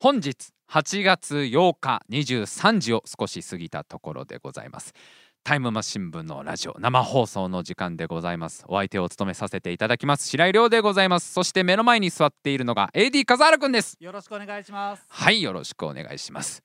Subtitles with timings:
[0.00, 4.94] 本日8月8日23時を少し過ぎたところでございます。
[5.42, 8.64] タイムマシン部のラジオ生放送の時間でございます。
[8.68, 10.28] お相手を務めさせていただきます。
[10.28, 11.32] 白井亮でございます。
[11.32, 13.96] そして目の前に座っているのが AD 笠原くんです。
[13.98, 15.04] よろしくお願いします。
[15.08, 16.62] はいよろしくお願いします。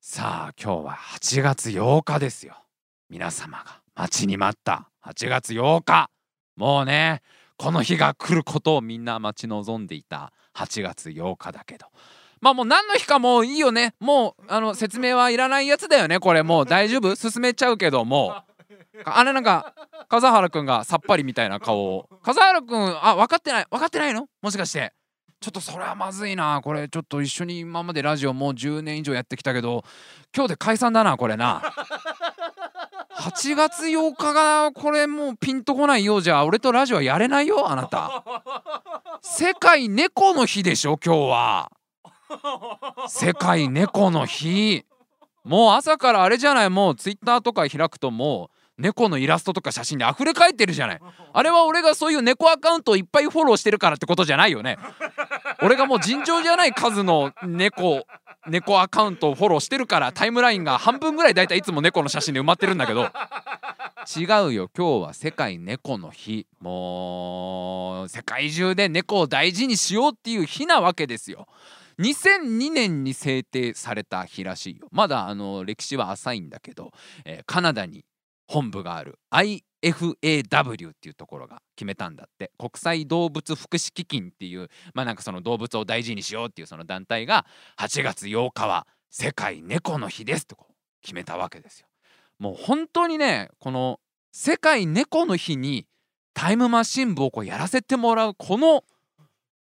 [0.00, 2.56] さあ今日は8月8日ですよ。
[3.10, 6.08] 皆様が待ちに待った8月8日。
[6.56, 7.20] もうね
[7.58, 11.88] この日が来ることをみんな待ち望んでいた8月8日だけど
[12.40, 13.94] まあもう何の日かもういいよね。
[14.00, 16.18] もうあの説明はいらないやつだよね。
[16.20, 17.14] これもう大丈夫？
[17.14, 18.34] 進めちゃうけども。
[19.04, 19.74] あれなんか
[20.08, 22.08] 笠原くんがさっぱりみたいな顔を。
[22.22, 24.26] 笠原くんあ分かってない分かってないの？
[24.42, 24.92] もしかして。
[25.40, 26.60] ちょっとそれはまずいな。
[26.62, 29.84] これちょっと一緒に今までラジオもう10年以上やってきたけど。
[30.34, 31.62] 今日で解散だなこれな。
[33.18, 36.44] 8月8日がこれもうピンとこないようじゃ。
[36.44, 38.24] 俺とラジオやれないよあなた。
[39.22, 41.70] 世界猫の日でしょ今日は。
[43.08, 44.84] 世界猫の日。
[45.44, 46.70] もう朝からあれじゃない。
[46.70, 51.00] もうツイッターとか開くともう猫のイラストとか写真で溢れ返ってるじゃない。
[51.32, 54.78] あれは俺がそういう猫アカウントをいっぱいフォローしてるからってことじゃないよね。
[55.62, 58.04] 俺がもう尋常じゃない数の猫
[58.46, 63.10] 猫アカウントをフォローしてるからタイムラインが半分ぐらいだいたいいつも猫の写真で埋まってるんだけど。
[64.16, 64.70] 違うよ。
[64.74, 66.46] 今日は世界猫の日。
[66.58, 71.46] もう世界中で猫を大事にしようっていう日なわけですよ。
[72.00, 74.88] 2002年に制定された日らしいよ。
[74.90, 76.92] まだあの歴史は浅いんだけど、
[77.26, 78.06] えー、カナダに
[78.46, 82.52] 本部がある IFAW っていうところが決めたんだって。
[82.58, 87.44] 国際動物福祉基金っていうまあなんかその動物を大事にしようっていうその団体が
[87.78, 90.56] 8月8日は世界猫の日ですと
[91.02, 91.86] 決めたわけですよ。
[92.38, 94.00] もう本当にねこの
[94.32, 95.86] 世界猫の日に
[96.32, 98.84] タイムマシン部をこうやらせてもらうこの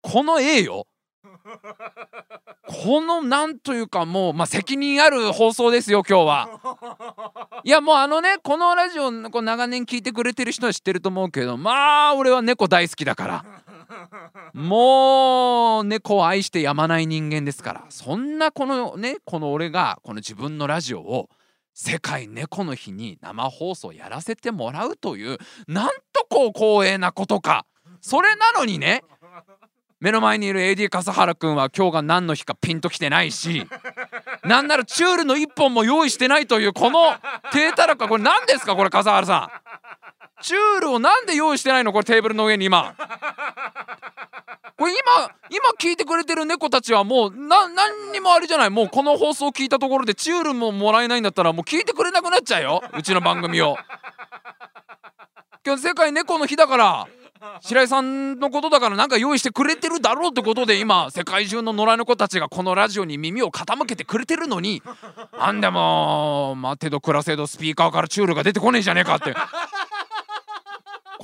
[0.01, 0.85] この栄誉
[2.83, 6.49] このなんというかもう、まあ、責任ある放送ですよ今日は。
[7.63, 13.45] いやもうあのねこのラジオこう長年聞いてくれてる人は知ってると思うけどまあ俺は猫大好きだから。
[14.53, 17.85] もう猫を愛してやまない人間ですから。
[17.89, 21.29] そんなこのねこの俺がこの自分のラジオを
[21.73, 25.37] 世界猫の日に生放送やらせてもらうという
[25.67, 27.65] なんとこう光栄なことか。
[28.01, 29.03] それなのにね
[30.01, 33.67] 目の前にいる AD 笠原くんは今日が何の日かピンときてないし
[34.43, 37.13] なんならチュールの1本も用意してないというこの
[37.53, 40.41] 低たらくはこれ何ですかこれ笠原さん。
[40.43, 42.95] チュールをなんで用意してないのこれテーブルの上に今。
[44.75, 48.71] これ今今聞いてくれてる猫たちはもう何にもあれじゃない。
[48.71, 52.81] もうこの放送聞いたところでチュールももらえないんだったらもう聞いてくれなくなっちゃうよ。
[52.97, 53.77] うちの番組を。
[55.63, 57.07] 今日世界猫の日だから。
[57.61, 64.83] 白井さんのことだからなんか用意してくれてるだろうってことで今世界中の野良猫たちがこのラジオに耳を傾けてくれてるのに
[65.31, 69.33] あんでも待てど暮らせどスピーカーからチュールが出てこねえじゃねえかって。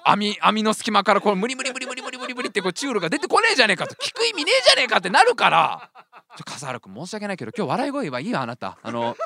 [0.09, 5.89] 網網の隙間からこう無理無理無理無理無理無理無理ってこうチュールが出てこねえじゃねえかと聞く意味ねえじゃねえかってなるから。
[6.45, 8.77] 笠原君申し訳ないけど今日笑い声はいいわあなた。
[8.81, 9.17] あの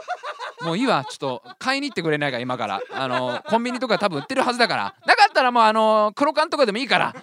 [0.63, 2.81] もういいわちょっと買いに行ってくれないか今から。
[2.93, 4.95] あのコンビニとか多分売ってるはずだから。
[5.05, 7.15] なかったらもうあの黒缶とかでもいいから。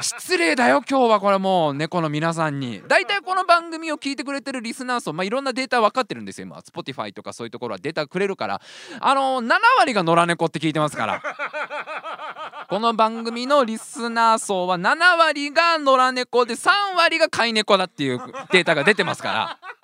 [0.00, 2.82] 失礼だよ今日はこれもう猫の皆さんに。
[2.86, 6.58] 大体この番組を聞いてくれてるリスナー層、まあ、いろんなデータ分かってるんですよ今。
[6.58, 8.60] Spotify とかそういうところはデータくれるから。
[9.00, 11.22] あの7割が野良猫って聞いてますから。
[12.68, 18.18] この番組のリスナー層は7割が野良猫で3割が飼い猫だっていう
[18.52, 19.77] データが出てますから。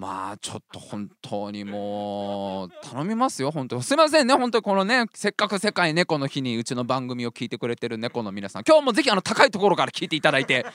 [0.00, 3.50] まあちょっと本当にもう頼みますよ。
[3.50, 4.34] 本当すいませんね。
[4.34, 10.20] 本当にこのねせっかく世界猫の日にうちの番組を聞いてくれてる猫の皆さん今日もぜひあの高いところから聞いて。
[10.20, 10.66] いただいて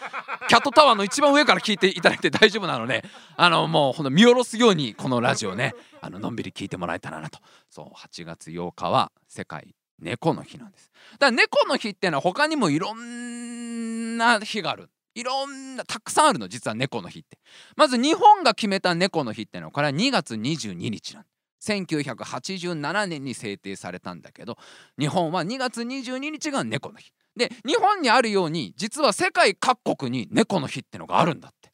[0.49, 3.03] キャットタワーの一番上から聞いていただいて大丈夫なので
[3.37, 7.39] あのもうほんと見下ろすようにこのラジオねあののんびり聞いてもらえたらなと。
[7.69, 10.91] そう8月8日は世界猫の日なんです。
[11.13, 14.89] だから猫の日っていうのは他にもいろんな日がある。
[15.16, 17.40] いろんなたくさんあるの実は猫の日って。
[17.76, 21.26] まず日本が決めた猫の日ってのはこれは2月22日なん
[21.64, 24.58] 1987年に制定されたんだけど
[25.00, 27.12] 日本は2月22日が猫の日。
[27.35, 31.72] で日本にあるように実は世界各国に猫の日ってのがあるんだって。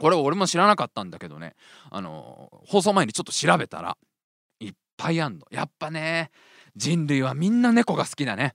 [0.00, 1.54] これ俺も知らなかったんだけどね。
[1.90, 3.96] あの放送前にちょっと調べたら
[4.60, 5.46] いっぱいあんの。
[5.50, 6.30] やっぱね
[6.74, 8.54] 人類はみんな猫が好きだね。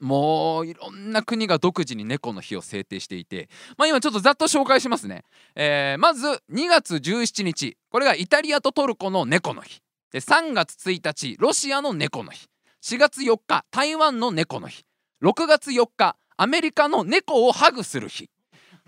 [0.00, 9.80] もういろんな国が独自に猫の日を制定していて、まあ、今ちょっとざっと紹介しますね、えー、まず2月17日これがイタリアとトルコの猫の日。
[10.12, 12.48] で3月1日ロシアの猫の日。
[12.82, 14.84] 4月4日台湾の猫の日。
[15.22, 18.30] 6月4日アメリカの猫をハグする日。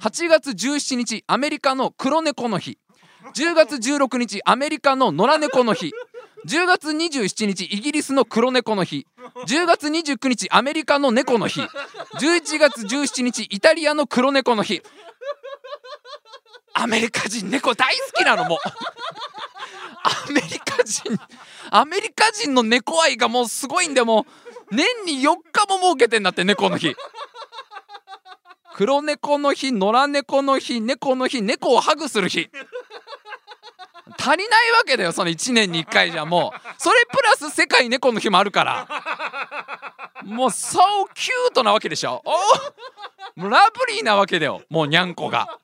[0.00, 2.78] 8月17日アメリカの黒猫の日。
[3.34, 5.92] 10月16日アメリカの野良猫の日。
[6.46, 9.06] 10月27日イギリスの黒猫の日。
[9.46, 11.60] 10月29日アメリカの猫の日。
[11.60, 14.82] 11月17日イタリアの黒猫の日。
[16.74, 18.58] アメリカ人猫大好きなのもう。
[20.04, 21.18] アメリカ人
[21.70, 24.24] アメリカ人の猫愛がもうすごいんでも
[24.70, 26.94] う年に4日も設けてんだって猫の日。
[28.74, 32.48] 黒猫の日野良猫の日猫の日猫をハグする日。
[34.16, 36.60] 足りないわけだよその1年に1回じゃもう。
[36.78, 38.88] それプラス世界猫の日もあるから。
[40.24, 42.22] もうそうキュートなわけでしょ。
[42.24, 45.58] おもうラブリーなわけだよもうにゃんこが。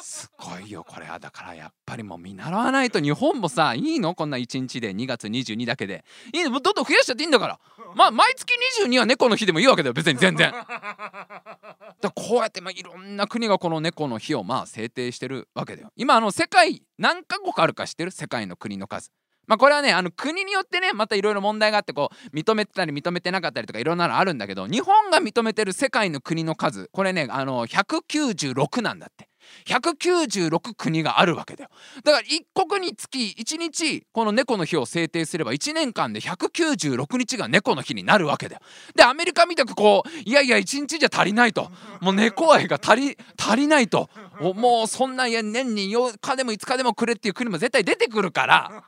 [0.00, 1.06] すごいよこれ。
[1.06, 4.14] はだからやっぱりもう見習わないと日本もさいいの？
[4.14, 6.04] こんな1日で2月22だけで。
[6.32, 6.60] いいの？
[6.60, 7.58] どんどん増やしちゃっていいんだから。
[7.94, 8.52] まあ毎月
[8.82, 9.92] 22は猫の日でもいいわけだよ。
[9.92, 10.52] 別に全然。
[10.52, 15.92] だこうやってまあいろんな国がこの猫の日をまあ制定してるわけだよ。
[15.96, 18.10] 今あの世界何カ国あるか知ってる？
[18.10, 19.10] 世界の国の数。
[19.46, 26.88] まあこれはねあの国によってねまたいろいろ問題があってこう認めてたり認めてなかったりとかいろんなのあるんだけど日本が認めてる世界の国の数。
[26.92, 29.28] これねあの196なんだって。
[29.66, 31.70] 196国があるわけだよ。
[32.02, 38.62] だから一国につき1日この猫の日を制定すれば1年間で196日が猫の日になるわけだよ。
[38.94, 41.70] でアメリカみたくこういやいや1日じゃ足りないと。
[42.00, 44.10] もう猫愛が足り足りないと。
[44.40, 48.84] もうそんなや年に8日でも5日でもくれっていう国も絶対出てくるから。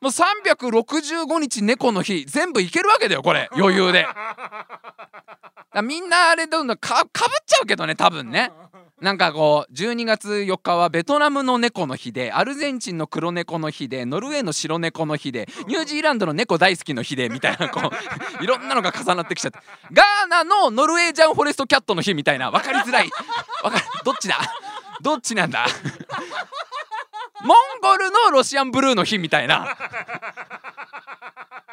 [0.00, 3.48] もう365日猫の日全部いけるわけだよこれ。
[3.52, 4.06] 余裕で。
[5.82, 8.52] みんなあれどんどんかかぶっちゃうけどね多分ね。
[9.04, 17.90] なんかこう12月4日はベトナムの猫の日でアルゼンチンの黒猫の日でノルウェーの白猫の日で ニュージーランドの猫大好きの日でみたいなこう
[18.42, 19.58] いろんなのが重なってきちゃって。
[19.92, 23.10] ガーナのノルウェージャンフォレストキャットの日みたいな分かりづらい。
[23.62, 24.38] 分かるどっちだ？
[25.02, 25.66] どっちなんだ？
[27.42, 29.76] モンゴルのロシアンブルーの日みたいな。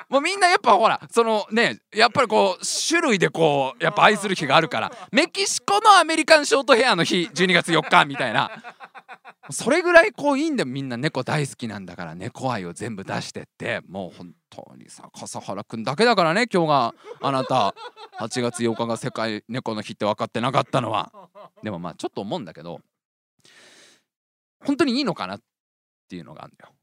[0.09, 4.91] もうみんなやっぱほらそのねやっぱりこう種類でこうやっぱ愛する日があるから。
[5.11, 8.51] メキシコのアメリカンショートヘアの日12月4日みたいな。
[9.49, 13.81] それぐらいこういいんでみんな猫大好きなんだから猫愛を全部出してって。
[13.87, 16.95] もう本当にさ笠原くんだけだからね今日が。
[17.21, 17.73] あなた
[18.19, 21.11] 8月8日が世界猫の日って分かってなかったのは。
[21.63, 22.81] でもまあちょっと思うんだけど。
[24.63, 25.41] 本当にいいのかなっ
[26.11, 26.73] ていうのがあるんだよ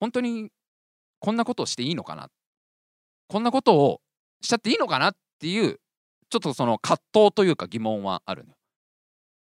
[0.00, 0.48] 本当に
[1.20, 2.30] こんなことをしていいのかな？
[3.28, 4.00] こんなことを
[4.40, 5.80] しちゃっていいのかなっていう
[6.30, 8.56] ちょっとその葛藤というか疑問はあるのよ。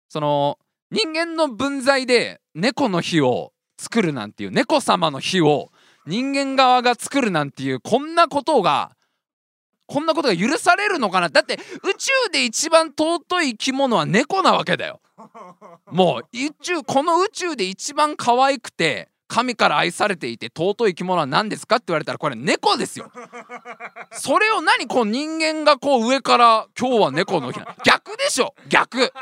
[0.09, 0.57] その
[0.91, 5.71] 人間の分際で猫の日を作るなんていう猫様の日を
[6.05, 8.97] 人間側が作るなんていうこんなことが
[9.89, 11.29] こんなことが許されるのかな？
[11.29, 15.01] だって宇宙で一番尊い生き物は猫なわけだよ。
[15.91, 23.11] もう宇宙この宇宙で一番可愛くて神から愛されていて尊い生き物は何ですかって言われたらこれ猫ですよ。
[24.11, 28.55] それを何こう人間がこう上から今日は猫の日逆でしょ。
[28.67, 29.13] 逆。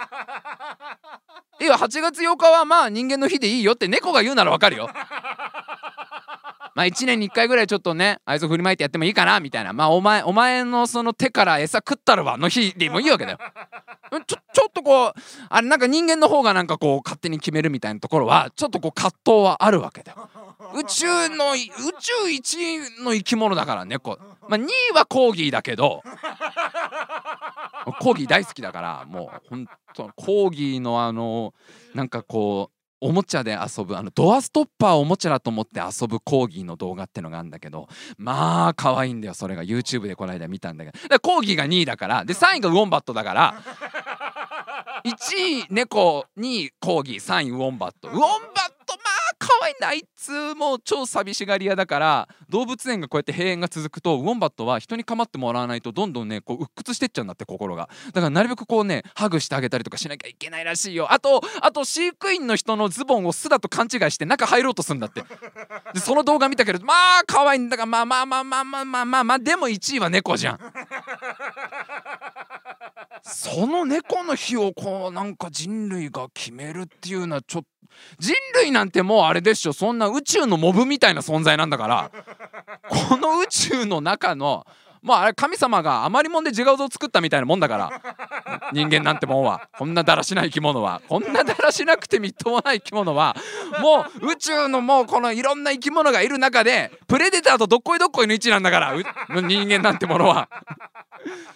[1.60, 4.90] いや8月8日はまあ人間の日でいいよって猫が言うならわかるよ。
[6.74, 9.74] まあ1年に1回ぐらいちょっとね愛想振りまいてやってもいいかなみたいな。
[9.74, 13.40] まあお前お前のその手から餌食ったるわの日でもいいわけだよ。
[14.26, 15.14] ちょちょっとこう
[15.50, 20.30] あれなんか人間の方がなんかこう勝手に決めるみたいなところはちょっとこう葛藤はあるわけだよ
[20.76, 21.58] 宇宙の宇
[22.00, 26.04] 宙一の生き物だから猫まあ2位はコーギーだけど
[28.00, 31.54] コーギー大好きだからもうほんとコーギーのあの
[31.94, 37.88] なんかこうおもちゃで遊ぶあのドアストッパーをおもちゃだと思って遊ぶコーギーの動画ってのがあるんだけど
[38.18, 39.64] まあ可愛いんだよそれが。
[39.64, 41.08] YouTube でこの間見たんだけど。
[41.08, 43.62] だコーギーが2位だからで3位がウォンバットだから
[45.06, 48.10] 1位猫2位コーギー3位ウォンバット。
[48.10, 48.77] ウォンバッ
[49.62, 57.90] わいいんだあいつも超寂しがり屋だから動物園がこうやって閉園が続くとウォンバットは人に構ってもらわないとどんどんねこう鬱屈してっちゃうんだって心が。
[58.08, 61.12] だからなるべくこうねハグしてあげたりとかしなきゃいけないらしいよ。
[61.12, 65.24] あとあと飼育員の人のズボンを巣だと勘違いして中入ろうとするんだって。
[65.94, 70.60] でその動画見たけどまあ可愛いんだからまあまあまあまあまあまあまあ、まあ、でも1位は猫じゃん
[73.24, 77.68] その猫の日をこうなんか人類が決めるっていうのはちょっと
[78.20, 82.12] 人類なんてもうあれでしょそんな宇宙のモブみたいな存在なんだから。
[82.90, 84.66] この宇宙の中の
[85.02, 88.02] まああれ神様が余りもんで自画像作ったみたいなもんだから。
[88.74, 89.70] 人間なんてもんは。
[89.78, 91.02] こんなだらしない生き物は。
[91.08, 93.36] こんなだらしなくてみっともない生き物は。
[93.82, 98.94] もう宇宙のもうこのいろんな生き物がいる中でプレデターとどっこいどっこいの位置なんだから。
[99.42, 100.50] 人間なんてものは。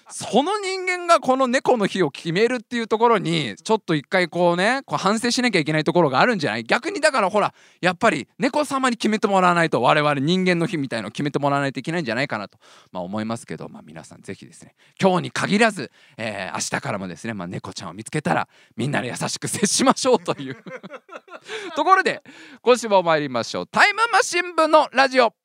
[0.09, 6.63] その人間がこの猫の日を決めるっていうところにちょっと一回こうねこう反省しなきゃいけないところがあるんじゃない？
[6.63, 12.57] 逆にだからほらやっぱり猫様に決めてもらわないと我々人間の日みたいのを決めてもらわないといけないんじゃないかなと、
[12.91, 20.57] まあ、思いますますけど、まあ、皆さん是非ですね今日に限らず、えー、明日からもですね、まあ、猫ちゃんを見つけたらみんなで優しく接しましょうという。
[21.75, 22.21] ところで
[22.61, 23.67] 今週も参りましょう。
[23.67, 25.40] タイムマシン部のラジオ。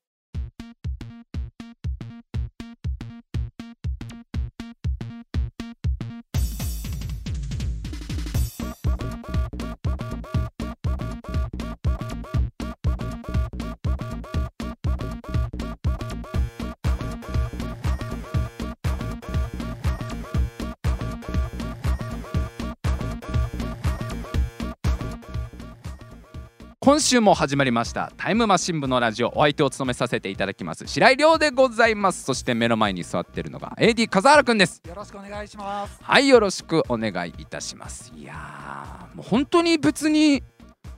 [26.87, 28.13] 今週も始まりました。
[28.17, 29.33] タイムマシン部のラジオ。
[29.37, 30.87] お相手を務めさせていただきます。
[30.87, 32.23] 白井亮でございます。
[32.23, 34.81] そして目の前に座ってるのが AD 笠原くんです。
[34.87, 35.99] よろしくお願いします。
[36.01, 38.13] はいよろしくお願いいたします。
[38.15, 40.45] いやもう本当に別に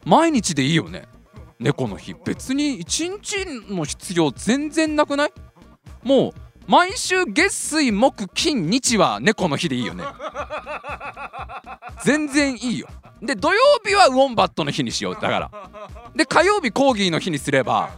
[0.04, 1.09] 毎日でいいよね。
[1.59, 2.14] 猫の日。
[2.23, 5.33] 別に一日の必要全然なくない？
[6.02, 10.04] もう毎週月水木金日は猫の日でいいよね。
[12.04, 12.87] 全然いいよ。
[13.22, 15.14] で土曜日はウォンバットの日にしよう。
[15.14, 15.50] だから。
[16.14, 17.88] で火曜日コーギーの日にすれば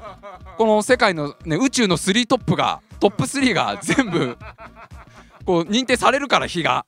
[0.57, 4.39] この世界の、ね、宇宙の3トップがトップ3が全部
[5.45, 6.87] こう認定されるから日が。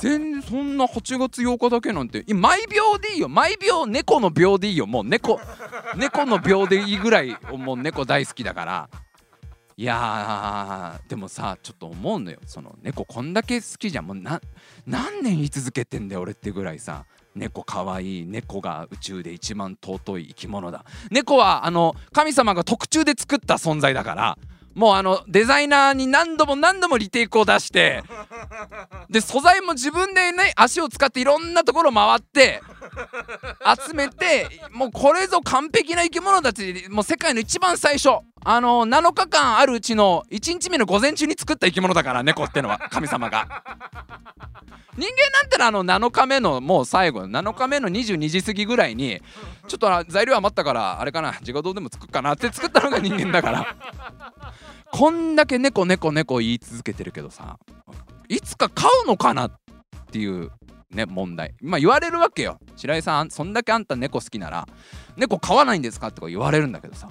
[0.00, 2.24] 全然そんな8月8日だけなんて。
[2.32, 3.28] 毎秒でいいよ。
[3.28, 4.86] 毎秒猫の秒でいいよ。
[4.86, 5.38] もう猫
[5.96, 8.88] 猫の秒でいいぐらいもう猫大好きだから。
[9.76, 12.38] いやでもさちょっと思うのよ。
[12.46, 14.06] その猫こんだけ好きじゃん。
[14.06, 14.40] もう何
[15.22, 17.04] 年言い続けてんだよ俺ってぐらいさ。
[17.34, 20.84] 猫かわいい猫が宇宙で一番尊い生き物だ。
[21.10, 24.38] 猫はあの神様が特注で作った存在だから。
[24.74, 28.02] もうあのデザイナーに何度も何度もリテイクを出して。
[29.08, 32.60] で素材も自分でね足を使っていろんなところ回って。
[33.88, 36.86] 集めてもうこれぞ完璧な生き物たち。
[36.90, 38.10] もう世界の一番最初。
[38.44, 43.64] あの7日間あるうちの1日目の午前中に作った生き物だから猫ってのは 神様が。
[44.94, 45.70] 人間なんてのはあ
[46.00, 49.22] の7日目のもう最後7日目の22時過ぎぐらいに
[49.66, 53.76] ちょっと材料余ったからあれかな自画像でも作っかなって作ったのが人間だから。
[54.90, 57.58] こんだけ猫猫猫言い続けてるけどさ
[58.28, 59.52] いつか飼うのかなっ
[60.10, 60.50] ていう
[60.90, 61.54] ね問題。
[61.62, 62.58] まあ言われるわけよ。
[62.76, 64.68] 白井さんそんだけあんた猫好きなら
[65.16, 66.08] 猫飼わないんですか？
[66.08, 67.08] って言われるんだけどさ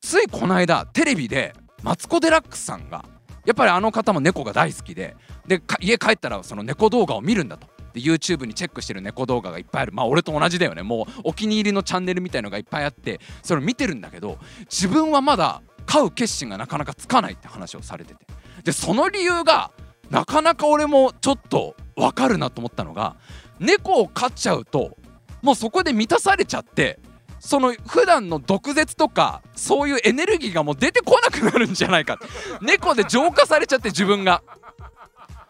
[0.00, 3.04] ついこの間テレビでマツコ・デラックスさんが
[3.44, 7.66] やっぱりあの方も猫が大好きでで家帰ったらその猫動画を見るんだと。
[7.94, 9.92] で YouTube にチェックしてる猫動画がいっぱいある。
[9.92, 10.82] まあ俺と同じだよね。
[10.82, 14.38] もうお気に入りのチャンネルみたいのがいっぱいあってそれを見てるんだけど
[14.70, 18.26] 自分はまだ飼う決心がなかなかつかないって話をされてて。
[18.64, 19.70] でその理由が
[20.10, 23.16] なかなか俺もちょっと分かるなと思ったのが
[23.58, 24.96] 猫を飼っちゃうと
[25.42, 26.98] もうそこで満たされちゃって
[27.40, 32.18] その普段の毒舌とかそういうエネルギーがもう出てこなくなるんじゃないか。
[32.60, 34.42] 猫で浄化されちゃって自分が。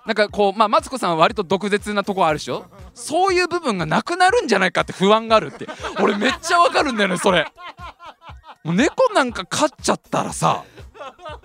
[0.07, 2.65] なんかこうまあマツコさんは割と毒舌なとこあるでしょ？
[2.95, 5.67] そういう部分がなくなるんじゃないかって不安があるって。
[6.01, 7.47] 俺めっちゃわかるんだよねそれ。
[8.65, 10.65] 猫なんか飼っちゃったらさ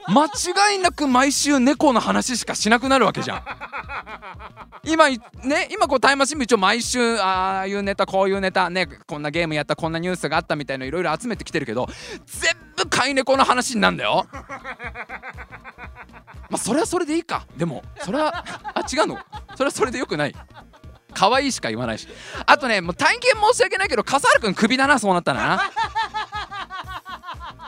[0.07, 3.43] 間違いなく毎週猫の話しかしなくなるわけじゃん。
[4.85, 11.87] 今ね今こうタイムマシン部一応毎週ああいうネタこういうネタねこんなゲームやったこんなニュースがあったみたいのいろいろ集めてきてるけど
[12.25, 14.27] 全部飼い猫の話になんだよ。
[16.49, 17.47] まあそれはそれでいいか。
[17.55, 18.43] でもそれは
[18.73, 19.17] あ違うの。
[19.55, 20.35] それはそれでよくない。
[21.13, 22.07] 可愛いしか言わないし。
[22.45, 25.71] あとねもう体験申し訳ないけど笠原君クビだなそうなったらな。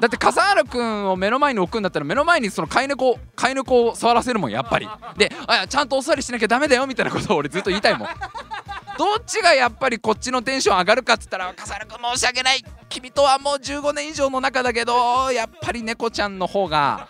[0.02, 4.90] だって笠原君を目の前に置くんだったら目の前にその飼い猫飼い猫を触らせるもんやっぱり。
[5.18, 8.08] であちゃんとお座りしなきゃダメだよみたいなことを俺ずっと言いたいもん。
[8.98, 12.64] どっちがやっぱりこっちのテンション上がるかっつったら笠原君申し訳ない。
[12.90, 17.08] 君とはもう15年以上の中だけどやっぱり猫ちゃんの方が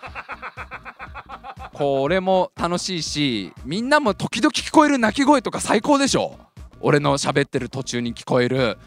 [1.72, 6.38] こう俺も楽しいしみんなも時々聞こえる鳴き声とか最高でしょ。
[6.80, 8.78] 俺の喋ってる途中に聞こえる。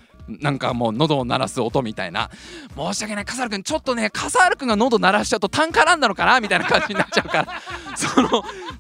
[0.42, 2.30] なんかもう喉を鳴らす音みたいな。
[2.76, 3.26] 申し訳ない。
[3.26, 7.62] 笠原君ちょっとね笠原君が喉鳴らしちゃうと単価なんだのかなみたいな感じになっちゃうから。
[7.96, 8.30] その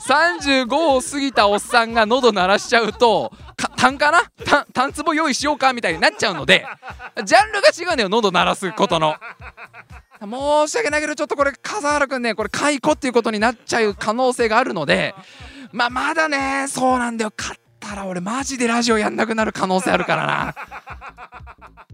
[0.07, 3.31] 35を過ぎたおっさんが喉鳴らしちゃうと
[3.75, 4.23] 単価な？
[4.73, 6.65] 単壺用意しようかみたいになっちゃうので
[7.23, 9.15] ジャンルが違うんだよ喉鳴らすことの。
[10.21, 15.15] 申し訳ないけどちょっとこれ笠原くんねこれ解雇っていうことになっちゃう可能性があるので
[15.71, 17.31] まあまだねそうなんだよ。
[17.37, 20.55] 勝たら俺マジでラジオやんなくなる可能性あるからな。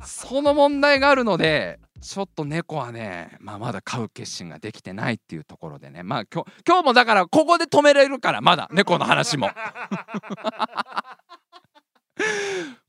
[0.05, 6.03] その問題があるのでちょっと猫はね、まあ、まだ飼う決心ができてないっていうところでね。
[6.03, 9.49] まあ今日今日もだからここで止めれるからまだ猫の話も。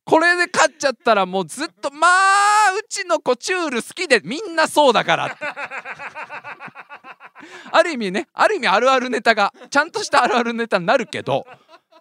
[0.05, 5.27] これで勝っちゃったらもうずっとまあうちの子チュール好きでみんなそうだから。
[5.27, 5.37] っ て
[7.73, 11.47] ある意味ねある意味あるあるネタがちゃんとしたあるあるネタになるけど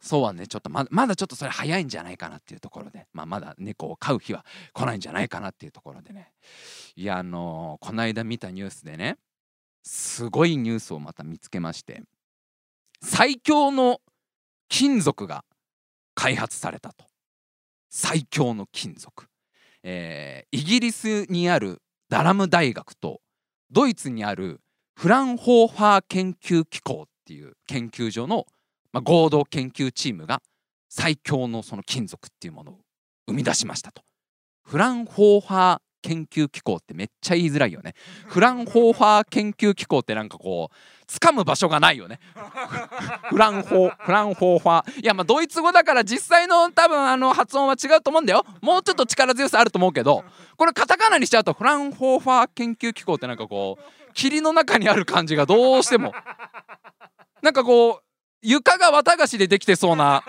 [0.05, 6.31] そうはねちょっとままだちょっとそれ早いんじゃないかなっていうところで、まあ、まだ猫を飼う日は来ないんじゃないかなっていうところでね。
[6.95, 9.17] いやあのー、この間見たニュースでね
[9.81, 12.03] すごいニュースをまた見つけまして
[13.01, 14.00] 最強の
[14.69, 15.43] 金属が
[16.13, 17.05] 開発されたと。
[17.89, 19.25] 最強の金属、
[19.81, 23.21] えー、イギリスにあるダラム大学と
[23.71, 24.59] ドイツにある
[24.95, 28.45] フランホーファー研究機構っていう研究所の、
[28.95, 30.41] まあ、合同研究チームが
[30.87, 32.75] 最強のその金属っていうものを
[33.27, 34.03] 生み出しましたと。
[34.63, 37.93] フランホーファー研究機構ってめっちゃ言いづらいよね。
[38.27, 42.21] フランホーファー研究機構ってなんかこう掴む場所がないよね。
[43.29, 48.45] フランホーフランホーファーいやまあドイツ語だから実際の多分あの発音は違うと思うんだよ。
[48.61, 50.23] もうちょっと力強さあると思うけど
[50.55, 56.13] これカタカナにしちゃうとフランホーファー研究機構ってなんかこう霧の中にある感じがどうしても
[57.41, 58.04] なんかこう
[58.45, 60.23] 床が綿菓子でできてそうな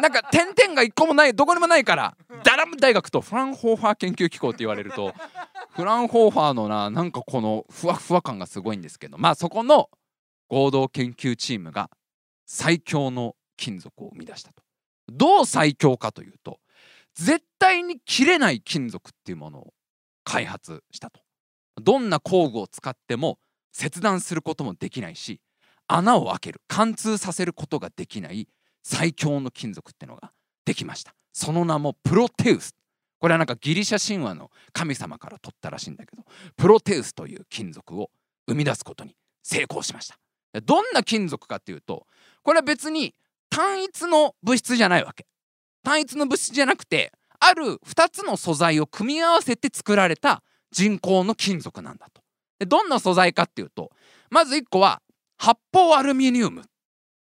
[0.00, 5.12] なんか点々が一個もないどこにもないからダラム大学とフランホーファー研究機構って言われると
[5.70, 9.90] フランホーファーのななんかこのふわふわ感がすごいんですけどまあそこの
[10.48, 11.90] 合同研究チームが
[12.46, 14.62] 最強の金属を生み出したと。
[15.08, 16.60] どう最強かというと
[17.14, 19.74] 絶対に切れない金属っていうものを
[20.24, 21.20] 開発したと。
[21.82, 23.38] どんな工具を使っても
[23.72, 25.40] 切断することもできないし
[25.86, 28.48] 穴を開ける貫通させることができない
[28.82, 30.32] 最強の金属ってのが
[30.64, 31.14] できました。
[31.32, 32.74] その名もプロテウス。
[33.18, 36.22] これはなんかギリシャ神話の神様から取ったらしいんだけど
[36.56, 38.10] プロテウスという金属を
[38.46, 40.16] 生み出すことに成功しました。
[40.60, 42.06] どんな金属かっていうと
[42.42, 43.14] これは別に
[43.50, 45.26] 単一の物質じゃないわけ。
[45.82, 52.22] 単一の物質じゃなくてある2つの素材を組み合わせて作られた人工の金属なんだと。
[52.58, 53.90] でどんな素材かっていうと
[54.30, 55.02] まず1個は
[55.38, 56.62] 発泡アルミニウム。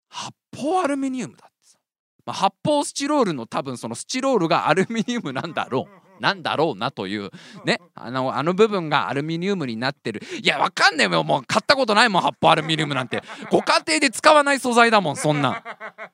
[0.08, 1.78] 発泡アルミニウムだってさ、
[2.26, 6.02] まあ、発泡スチロールの多分そのスチロールがアルミニウムなんだろう。
[6.20, 7.30] なんだろうなという
[7.64, 7.80] ね。
[7.94, 10.22] あのあの部分がアルミニウムになってる。
[10.40, 11.24] いやわかんねえよ。
[11.24, 13.22] もう買ったことないもん発泡アルミニウムなんて。
[13.50, 15.62] ご家庭で使わない素材だもんそんなん。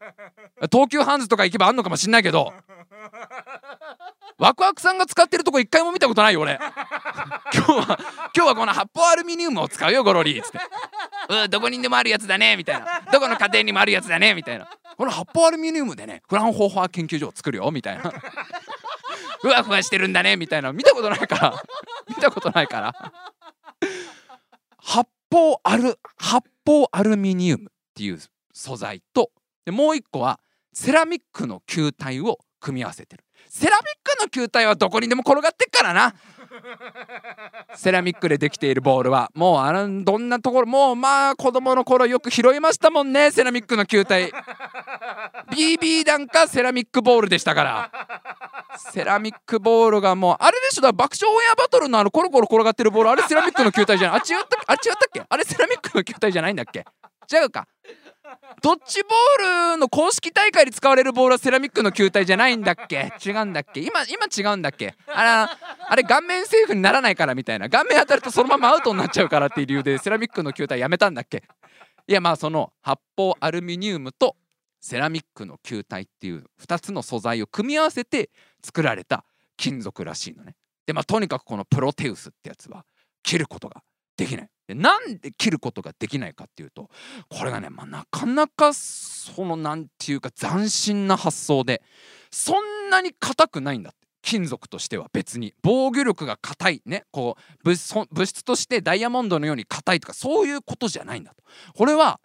[0.72, 2.54] 東急ハンズとか行けばあんのかもしんないけど
[4.38, 6.58] ワクワクさんが使ってるとこ一回も見たことないよ俺。
[7.52, 7.98] 今日は
[8.36, 10.58] 今日はこの発泡アルミニウムを使うよゴロリっつって。
[11.28, 13.02] うんどこにでもあるやつだねみたいな。
[13.12, 14.68] どこの家庭にもあるやつだねみたいな。
[14.96, 18.12] この発泡アルミニウムでねフランホーファー研究所を作るよみたいな。
[19.40, 20.72] ふわふわしてるんだねみたいな。
[20.72, 21.62] 見たことないから。
[22.08, 23.12] 見たことないから。
[24.78, 28.20] 発泡アル発泡アルミニウムっていう
[28.52, 29.32] 素材と
[29.64, 30.38] でもう一個は
[30.72, 33.24] セラミックの球体を組み合わせてる。
[33.58, 36.14] セラミックの球体はどこにでも転がってっからな。
[37.74, 44.32] セラミックでできているボールはもうあのどんなところもうまあ子供の頃よく拾いましたもんねセラミックの球体。
[45.50, 47.90] BB 弾かセラミックボールでしたから。
[48.92, 54.20] セラミックボールがもうあれでしょだ爆笑オンエアバトルのあのコロコロ転がってるボールあれセラミックの球体じゃない。
[54.20, 55.22] あ違ったあ違ったっけ？
[55.28, 56.84] あれセラミックの球体じゃないんだっけ？
[57.30, 57.66] 違うか。
[58.62, 63.12] ドッジボールの公式大会で使われるボールはセラミックの球体じゃないんだっけ？
[63.24, 63.80] 違うんだっけ？
[63.80, 64.94] 今今違うんだっけ？
[65.06, 67.68] あらあれ顔面セーフにならないからみたいな。
[67.68, 71.42] 顔面当たるとそのままアウトになっちゃうからっていう理由でセラミックの球体やめたんだっけ？
[72.06, 74.36] いやまあその発泡アルミニウムと
[74.80, 78.30] セラミックの球体っていう2つの素材を組み合わせて
[78.64, 79.24] 作られた
[79.56, 80.54] 金属らしいのね。
[80.86, 82.84] でまあとにかくこのプロテウスってやつは
[83.22, 83.82] 切ることが
[84.16, 84.48] できない。
[84.68, 86.90] でなんで切ることができないかっていうと
[87.28, 91.82] これがね、まあ、なかなかそのなんていうか斬新な発想で
[92.30, 93.98] そんなに硬くないんだって。
[94.20, 95.54] 金属としては別に。
[95.62, 96.82] 防御力が硬い。
[96.84, 97.04] ね。
[97.12, 101.42] こう物質としてダイヤモンドのように硬いとかそういうことじゃないんだと。
[101.74, 102.20] これは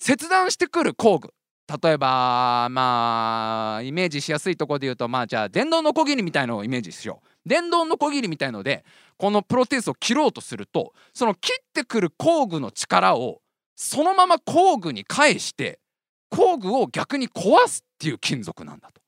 [0.00, 1.32] 切断してくる工具。
[1.82, 7.28] 例えばまあイメージしやすいところで言うとまあじゃあ電動のこぎりみたいのをイメージしよう。
[7.46, 8.84] 電動のこぎりみたいので
[9.16, 13.40] このプロテウスを切ろうとするとその切ってくる工具の力を
[13.76, 15.78] そのまま工具に返して
[16.28, 19.00] 工具を逆に壊すっていう金属なんだと。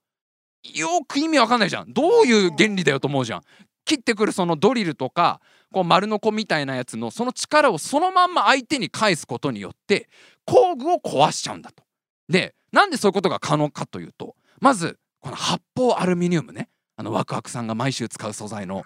[0.74, 3.42] よく意味わかんないじゃんどういう原理だよと思うじゃん。
[3.84, 5.40] 切ってくるそのドリルとか
[5.72, 10.08] こう丸のこみたいなやつのその力をそのまんま相手に返すことによって
[10.44, 11.82] 工具を壊しちゃうんだと。
[12.28, 16.68] でなんでそういうことが可能かというとまずこの発泡アルミニウムね
[16.98, 18.84] あのワクワクさんが毎週使う素材の。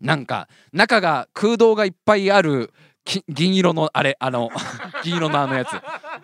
[0.00, 2.72] なんか中が空洞がいっぱいある
[3.28, 4.50] 銀色のあれあの
[5.02, 5.68] 銀色のあのやつ。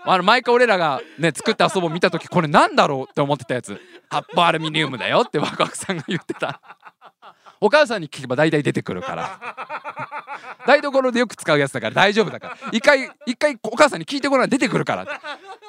[0.05, 3.81] あの毎回俺らがね作った遊ぼう見た時これなんだろうって思ってたやつ。
[4.11, 6.61] 発泡アルミニウムだよってワクワクさんが言ってた。
[7.64, 9.40] お母さんに聞けば大体出てくるから。
[10.66, 12.59] 台所でよく使うやつだから大丈夫だから。
[12.72, 15.07] 一回一回お母さんに聞いてごらん出てくるから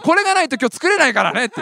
[0.04, 1.62] これがないと今日作れないからねって。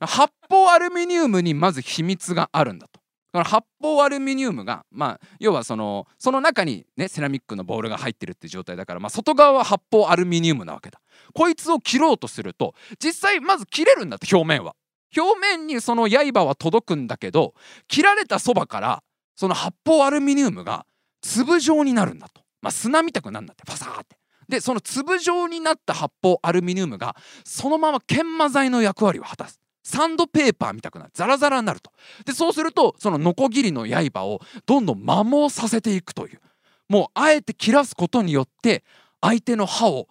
[0.00, 3.00] 発泡アルミニウムにまず秘密があるんだと。
[3.42, 11.00] 発泡アルミニウムがまあ要はそのその中にねセラミックのボールが入ってるって状態だから、まあ、外側は発泡アルミニウムなわけだ。
[11.34, 14.76] こいつを切ろうとすると実際まず切れるんだって表面は
[15.16, 17.54] 表面にその刃は届くんだけど
[17.88, 19.02] 切られたそばから
[19.36, 20.86] その発泡アルミニウムが
[21.22, 24.16] 粒状になるんだと、まあ、砂みたくなるんだってファサーって。
[24.48, 29.58] でその粒状になった発泡アルミニウムがそのまま研磨剤の役割を果たす。
[29.82, 31.10] サンドペーパーみたくなる。
[31.14, 31.92] ザラザラになると。
[32.24, 36.40] でそうするとそのノコギリの刃をどんどん摩耗させていくという。
[36.88, 38.84] もうあえて切らすことによって
[39.20, 40.08] 相手の刃を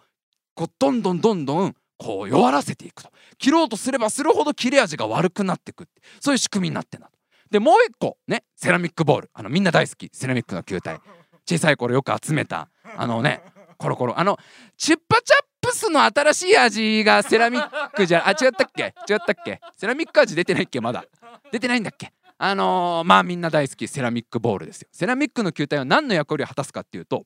[0.56, 3.12] こうどんどんどんどんこう弱らせていくと。
[3.38, 5.88] 切ろうとすればするほど切れ味が悪くなっていく
[6.20, 7.10] そういう仕組みになってんだ
[7.50, 9.30] でもう一個ねセラミックボール。
[9.34, 10.10] あのみんな大好き。
[10.12, 11.00] セラミックの球体。
[11.48, 12.70] 小さい頃よく集めた。
[12.98, 13.44] あのね
[13.78, 14.20] コロコロ。
[14.20, 14.38] あの
[14.78, 18.94] チッパチャップスの新しい味がセラミックじゃあ違ったっけ？
[19.10, 19.62] 違ったっけ？
[19.78, 20.82] セラミック味出てないっけ？
[20.82, 21.06] まだ。
[21.52, 22.12] 出てないんだっけ？
[22.38, 23.88] あのー、まあみんな大好き。
[23.88, 24.88] セラミックボールですよ。
[24.92, 27.26] セラミックの球体は何の役割を果たすかっていうと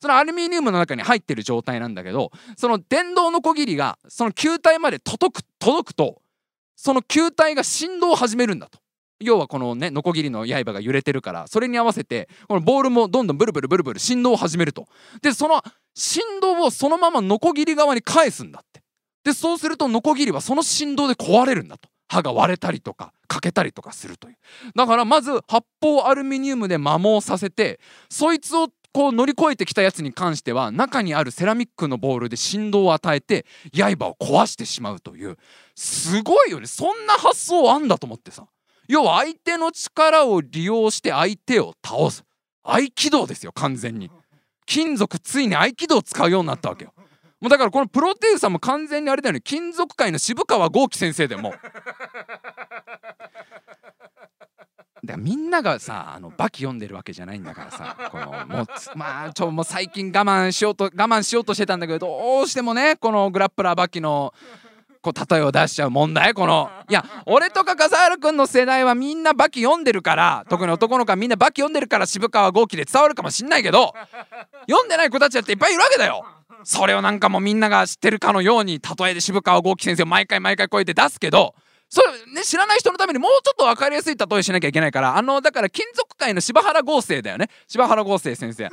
[0.00, 6.22] そのアルミニウムの中に入ってる状態なんだけどその電動のこぎりがその球体まで届く届くと
[6.76, 8.78] その球体が振動を始めるんだと。
[9.18, 14.86] 要はこのねノコギリの刃が揺れてるからそれに合わせてこのボールもどんどんブルブルブルブル振動を始めると。
[15.22, 15.62] でその
[15.94, 18.82] 振動をそのままノコギリ側に返すんだって。
[19.24, 21.88] でそうするとノコギリはその振動で壊れるんだと。
[22.08, 24.36] 刃が割れたりとか欠けたりとかするという。
[24.76, 35.36] だからまず発泡アルミニウムで摩耗させてそいつをこう乗り越えてきたやつに関しては中にあるセラミックのボールで振動を与えて刃を壊してしまうという
[35.74, 36.66] すごいよね。
[36.66, 38.46] そんな発想あんだと思ってさ。
[38.88, 42.24] 要は相手の力を利用して相手を倒す。
[42.62, 44.10] 合気道ですよ完全に。
[44.64, 46.94] 金属ついに合気道を使うようになったわけよ。
[47.42, 49.42] もうだからこのプロテウスさんも完全にあれだよね。
[49.42, 51.52] 金属界の渋川豪樹先生でも。
[55.04, 64.32] だみんながさあのバキ読んでるわけじゃないんだからさこのもうまあちょもう最近我慢しようと我慢しようとしてたんだけどどうしてもねこのグラップラーバキの
[65.02, 73.92] こう例えを出しちゃう問題このいや俺とか笠原君の世代はみんなバキ読んでるから特に男の子はみんなバキ読んでるから渋川豪樹で伝わるかもしんないけど
[74.68, 76.24] 読んでない子たちだっていっぱいいるわけだよ。
[76.64, 81.54] それをなんかもうみんなが知ってるかのように例えで渋川豪樹先生を毎回毎回こうやって出すけど
[81.88, 87.48] それね知らない人のためにもうちょっと分かりやすい例えしなきゃいけないからあのだから金属界の柴原豪生だよね。
[87.68, 88.64] 柴原豪生先生。
[88.64, 88.66] い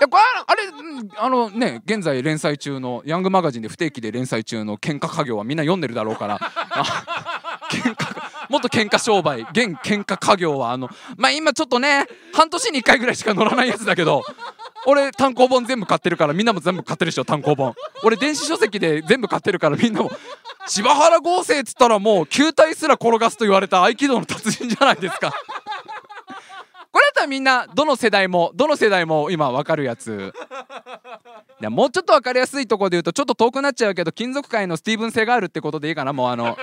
[0.00, 0.62] やこれあれ
[1.16, 6.38] あのね現在連載中のヤングマガジンで不定期で連載中の喧嘩家業はみんな読んでるだろうから。
[7.68, 14.22] 喧嘩元喧嘩商売現喧嘩家業はあのまあ今ちょっとね半年に1回ぐらいしか載らないやつだけど。
[14.86, 17.24] 俺単行本全部買ってるからみんなも全部買ってるでしょ。
[17.24, 17.74] 単行本。
[18.02, 20.10] 俺電子書籍で全部買ってるからみんなも。
[20.66, 25.32] 柴原合成っつったらもう球体すら転がすと言われた合気道の達人じゃないですか。
[26.90, 30.32] これだったらみんなどの世代もどの世代も今わかるやつ
[31.60, 36.56] でもうちょっと分かりやすいところで言うとちょっと遠くなっちゃうけど金属界のスティーブン・セガールってことでいいかなもうあの。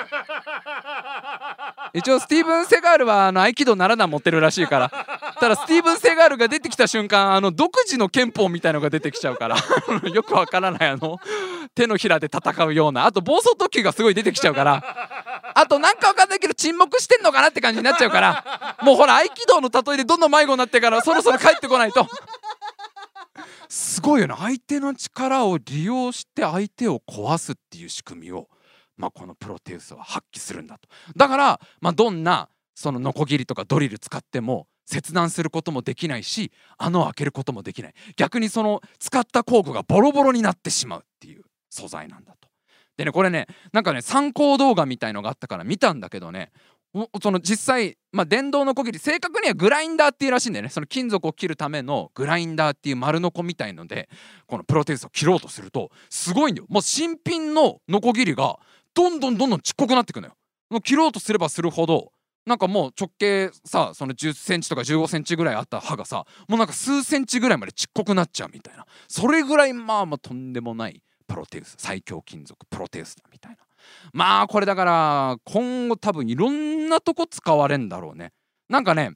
[1.94, 9.58] 一応スティーブン・セガールはあの合気道7段持ってるらしいからただスティーブン・セガールが出てきた瞬間あの独自の憲法みたいのが出てきちゃうから
[10.14, 11.20] よくわからないあの
[11.74, 22.08] 手のひらで戦うようなあと暴走特急がすごい出てきちゃうからあとなんかわかんないけど沈黙してんのかなって感じになっちゃうからもうほら合気道の例えでどんどん迷子になってからそろそろ帰ってこないと。
[23.68, 24.36] すごいよね。
[24.38, 28.48] 相手の力を利用して相手を壊すっていう仕組みを、
[28.98, 30.88] まあ、このプロテウスは発揮するんだと。
[31.16, 37.94] だから、まあ、どんなそのノコギリとかドリル使っても切断することもできないし穴を開けることもできない。
[38.16, 42.50] 逆にその使った工具がボロボロになってしまうっていう素材なんだと。
[42.98, 46.52] でねこれねなんかね参考動画みたいのがあったから見たんだけどね
[47.22, 50.70] その実際、まあ、電動のこぎり正確にはグラインダーっていうらしいんだよね。
[50.70, 54.08] その金属を切るためのグラインダーっていう丸ノコみたいので
[54.48, 56.68] このプロテウスを切ろうとするとすごいんだよ。
[56.70, 58.58] もう新品のノコギリが
[58.94, 60.36] どんどんどんどんちっこくなってくのよ。
[60.82, 62.12] 切ろうとすればするほど
[62.46, 68.86] なんかもう直径さその1 0センチとか1 5センチぐらいあった歯がさもうなんか数センチぐらいまでちっこくなっちゃうみたいな。
[69.08, 73.58] それぐらいまあまあとんでもないプロテウス最強金属プロテウスだみたいな。
[74.14, 78.32] まあこれだから今後多分いろんなとこ使われんだろうね。
[78.70, 79.12] なんかね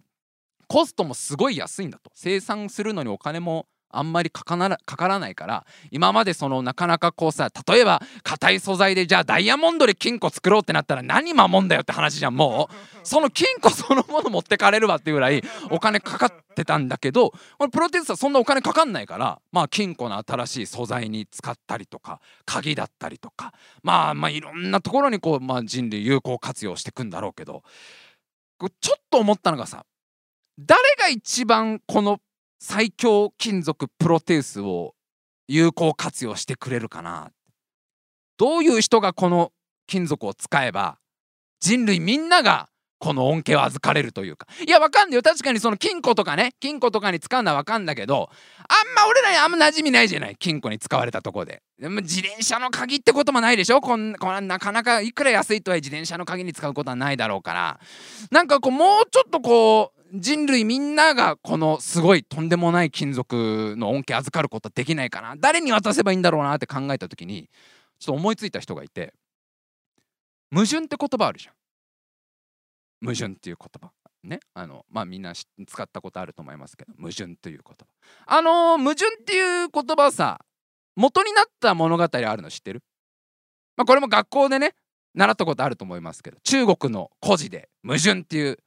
[0.67, 2.11] コストもすごい安いんだと。
[2.15, 12.89] 生産するのにお金もあんまりかからないから今までそのなかなかこうさ例えば硬い素材でじゃあダイヤモンドで金庫作ろうってなったら何守んだよって話じゃんもう。
[13.03, 27.63] その金庫そのもの持ってかれるわっていうぐらいお金かかってたんだけどこれプロテスはそんなお金かかんないからまあ金庫の新しい素材に使ったりとか鍵だったりとかまあまあいろんなところにこう、まあ、人類有効活用していくんだろうけど
[28.81, 29.85] ちょっと思ったのがさ
[30.59, 32.19] 誰が一番この
[32.59, 34.93] 最強金属プロテウスを
[35.47, 37.31] 有効活用してくれるかな。
[38.37, 39.51] どういう人がこの
[39.87, 40.99] 金属を使えば
[41.59, 42.69] 人類みんなが
[42.99, 44.45] この恩恵を預かれるというか。
[44.65, 45.21] いやわかんないよ。
[45.21, 46.51] 確かにその金庫とかね。
[46.59, 48.29] 金庫とかに使うのはわかんだけど
[48.67, 50.35] あんま俺らにあんま馴染みないじゃない。
[50.37, 51.63] 金庫に使われたとこで。
[51.79, 53.79] でも自転車の鍵ってこともないでしょ。
[53.79, 57.79] こんこんなかなかいくら安いとはいえ自転車の鍵に使うことはないだろうから。
[58.31, 65.35] なんかこうもうちょっとこう人類みんながこのすごいとんでもない金属の恩恵預かることできないかな。
[65.37, 67.49] 誰に渡せばいいんだろうなって考えた時に
[67.99, 69.13] ちょっと思いついた人がいて。
[70.51, 71.53] 矛盾って言葉あるじゃん。
[73.01, 73.91] 矛盾っていう言葉。
[74.23, 74.39] ね。
[74.53, 77.85] あのまあみんな使ったことあると思いますけど矛盾という言葉。
[78.25, 80.39] あのー、矛盾っていう言葉さ
[80.95, 82.83] 元になった物語あるの知ってる？
[83.77, 84.75] まあこれも学校でね
[85.15, 88.57] 習ったことあると思いますけど中国の故事で矛盾っていう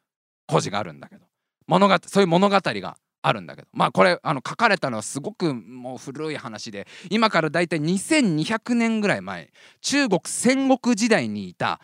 [0.47, 1.27] 故事があるんだけど
[1.67, 3.69] 物語そういう物語があるんだけど。
[3.73, 11.81] まあこれあの書かれたのはすごくもう古い話で今からだいたい2200年ぐらい前中国戦国時代にいた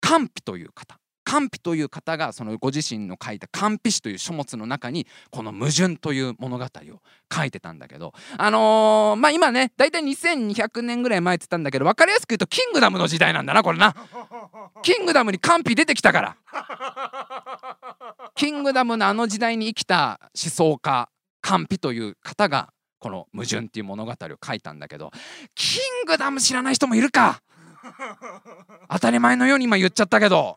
[0.00, 0.98] 官費という方。
[1.26, 6.68] 官費という方がそのご自身の書いた「官費史」という書物の中にこの「矛盾」という物語を
[7.34, 13.94] 書いてたんだけどあのー、まあ今ね大体2200年ぐらい前って言ったんだけど分かりやすく言うとキングダムの時代なんだなこれな。
[14.82, 16.36] キングダムに官費出てきたから。
[18.36, 21.08] キングダムのあの時代に生きた思想家
[21.40, 25.10] 官費という方がこの「矛盾」っていう物語を書いたんだけど
[25.56, 27.42] キングダム知らない人もいるか。
[28.90, 30.56] 当たり前のように今言っちゃったけど。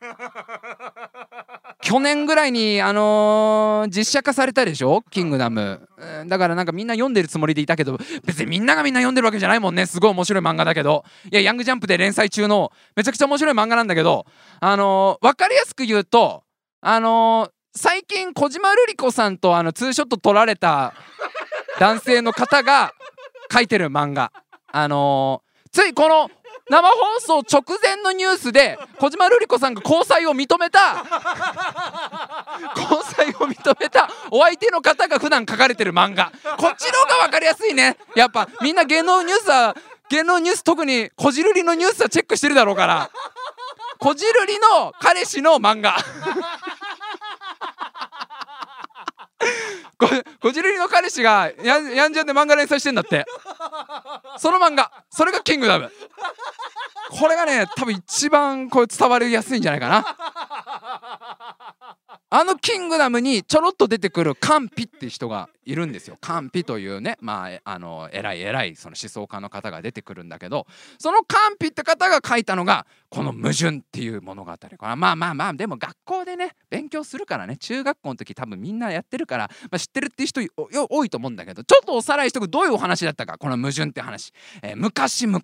[1.82, 5.02] 去年ぐらいにあのー、実写化されたでしょ？
[5.10, 5.88] キングダム。
[6.28, 9.86] だからなんかみんな読んでるつもりでいたけど別にみんながみんな読んでるわけじゃないもんね。
[9.86, 11.04] すごい面白い漫画だけど。
[11.32, 14.26] いやヤングジャンプで連載中のめちゃくちゃ面白い漫画なんだけど
[14.60, 16.44] あのー、分かりやすく言うと
[16.82, 20.94] あのー、最近小島瑠璃子さんとあのツーショット撮られた
[21.80, 22.92] 男性の方が
[23.52, 24.32] 書いてる漫画。
[24.72, 26.30] あのついこの
[26.70, 31.04] 生放送直前のニュースで小島瑠璃子さんが交際を認めた。
[32.76, 34.10] 交際を認めた。
[34.30, 36.32] お相手の方が普段書かれてる漫画。
[36.58, 37.98] こっちの方が分かりやすいね。
[38.16, 39.76] やっぱみんな芸能ニュースは
[40.10, 43.10] 芸能ニュース特にこじるりのニュースはチェックしてるだろうから。
[43.98, 45.98] こじるりの彼氏の漫画。
[50.42, 53.26] こじるりの彼氏がやんやんじゃんで漫画連載してんだって。
[54.38, 54.92] その漫画。
[55.10, 55.92] それがキングダム。
[57.10, 60.06] これがね多分一番こう伝わりやすいんじゃないかな。
[62.32, 66.16] あのキングダムにちょろっと出てくるカンピって人がいるんですよ。
[66.22, 70.68] カンピというね、まあ、あの偉い偉いその思想家の方が出てくるんだけど
[71.00, 77.58] そのカンピって方が書いたのがこの「矛盾」っていう物語まあまあまあでも学校でね勉強するからね。
[77.58, 82.48] 中学校の時多分みんなやってるから、まあ、知ってるっていう人多いと思うんだけどちょっとおさらいしとく。
[82.48, 85.42] どういうお話だったかこの「矛盾」って話、えー、昔々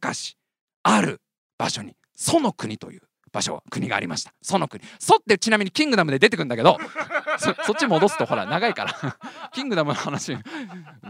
[0.83, 1.19] ある
[1.57, 1.95] 場所に。
[2.15, 4.33] その国という場所国がありました。
[4.41, 4.83] その国。
[4.99, 6.77] そってちなみにキングダムで出てくるんだけど
[7.37, 9.19] そっち戻すとほら長いから。
[9.53, 10.37] キングダムの話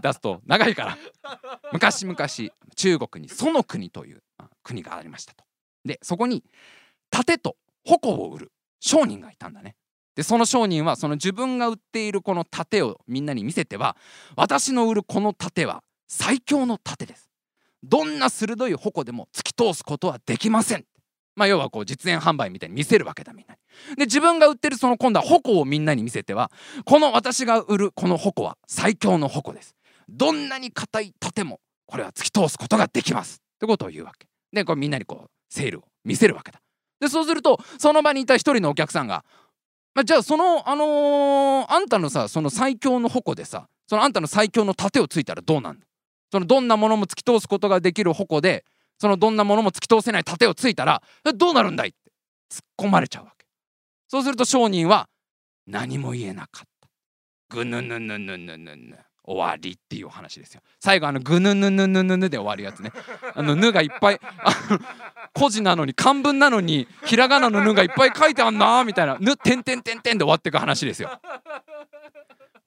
[0.01, 0.97] 出すと長いから。
[1.71, 2.17] 昔々
[2.75, 4.23] 中国にその国という
[4.63, 5.43] 国がありましたと。
[5.85, 6.43] でそこに
[7.11, 7.55] 盾と
[7.85, 9.75] 矛を売る商人がいたんだね。
[10.15, 13.97] でその商人はその自分が売っているこの盾をみんなに見せては
[14.35, 17.29] 私の売るこの盾は最強の盾です。
[17.87, 20.85] どんな鋭い矛でも突き通すことはできません
[21.35, 23.95] まあ要はこう実演販売みたいに見せるわけだみんなに。
[23.97, 26.49] で自分が売ってるその今度は矛をみんなに見せては
[26.85, 29.75] この私が売るこの矛は最強の矛です。
[30.07, 34.27] どんなに硬い盾もこれは突き通すことができますってことを言うわけ。
[34.53, 36.61] でこれみんなにこうセールを見せるわけだ。
[37.01, 39.25] でそうするとその場にいた一人のお客さんが
[39.93, 45.81] まあ、じゃあそのあのー、あんたのさその最強の矛でさそのあんたの最強の盾をついたらどうなんの
[46.31, 48.65] そのどんなものも突き通すことができる矛で
[48.97, 51.01] そのどんなものも突き通せない盾をついたら
[51.35, 51.89] どうなるんだい？
[51.89, 51.97] って
[52.51, 53.45] 突っ込まれちゃうわけ。
[54.07, 55.09] そうすると商人は
[55.67, 56.89] 何も言えなかった。
[57.49, 60.61] ぐぬぬぬぬぬぬぬ終わりっていう話ですよ。
[60.79, 62.91] 最後あのぐぬぬぬぬぬぬで終わるやつね。
[63.33, 64.19] あのぬがいっぱい
[65.37, 69.17] 古字なのに漢文なのにひらがなのぬがいっぱい書いてあんなみたいな。
[69.19, 71.09] ぬてんてんてんてんで終わっていく話ですよ。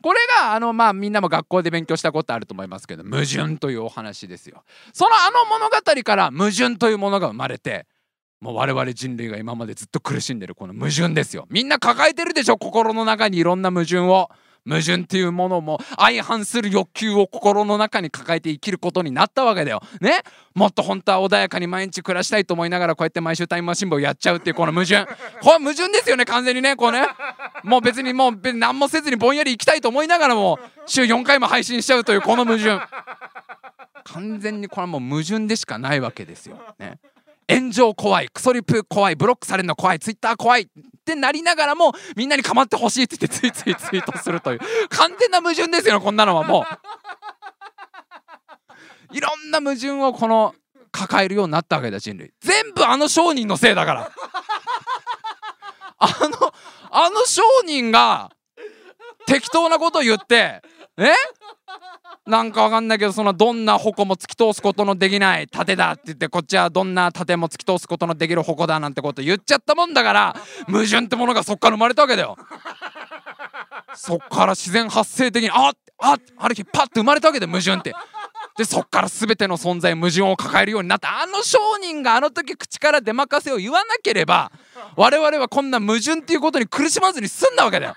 [0.02, 4.62] これがあのまあみんなも学校で勉強したことあると思いますけど矛盾というお話ですよ。
[4.92, 7.86] そのあの物語から矛盾というものが生まれて
[8.40, 11.46] もう我々人類が今までずっと苦しんでるこの矛盾ですよ。
[11.50, 14.30] みんな抱えてるでしょ心の中にいろんな矛盾を。
[14.68, 19.80] 矛盾っていうものも相反する欲求を心の中に抱えて生きることになったわけだよ。
[20.00, 20.20] ね？
[20.54, 25.06] もっと本当は穏やかに毎日暮らしたいと思いながらこうやって毎週タイムマシン部をやっちゃうっていうこの矛盾。
[25.40, 27.06] これは矛盾ですよね完全にねこうね。
[27.64, 32.80] もう別にもう別に何もせずにぼんやり生きたいと思いながらも週4回も配信しちゃうというこの矛盾。
[34.04, 36.58] 完全にこれはもう矛盾でしかないわけですよ。
[36.78, 36.98] ね？
[37.50, 40.66] 炎上怖いクソリプ怖いブロックされるの怖いツイッター怖いっ
[41.04, 44.60] てなりながらもみんなに構ってほしいって言ってついついツイートするという。
[44.90, 46.66] 完全な矛盾ですよこんなのはも
[49.12, 50.54] ういろんな矛盾をこの
[50.92, 52.32] 抱えるようになったわけだ人類。
[52.40, 54.12] 全部あの商人のせいだから。
[56.00, 56.52] あの
[56.90, 58.30] あの商人が
[59.26, 60.62] 適当なこと言って
[60.98, 61.12] え？
[62.28, 70.36] なんかわかんないけどそのどんな矛も突き通すことのできない盾だって言ってこっちはどんな盾も突き通すことのできる矛だなんてこと言っちゃったもんだから
[70.68, 72.36] 矛盾ってものがそっから生まれたわけだよ。
[73.94, 77.94] そっから自然発生的にあっあっある日パッて生まれたわけで矛盾って。
[78.58, 84.50] でそっから全ての存在矛盾を抱えるようになったあの商人があの時口から出まかせを言わなければ
[84.96, 87.96] 我々はこんな矛盾っていうことに苦しまずに済んだわけだよ。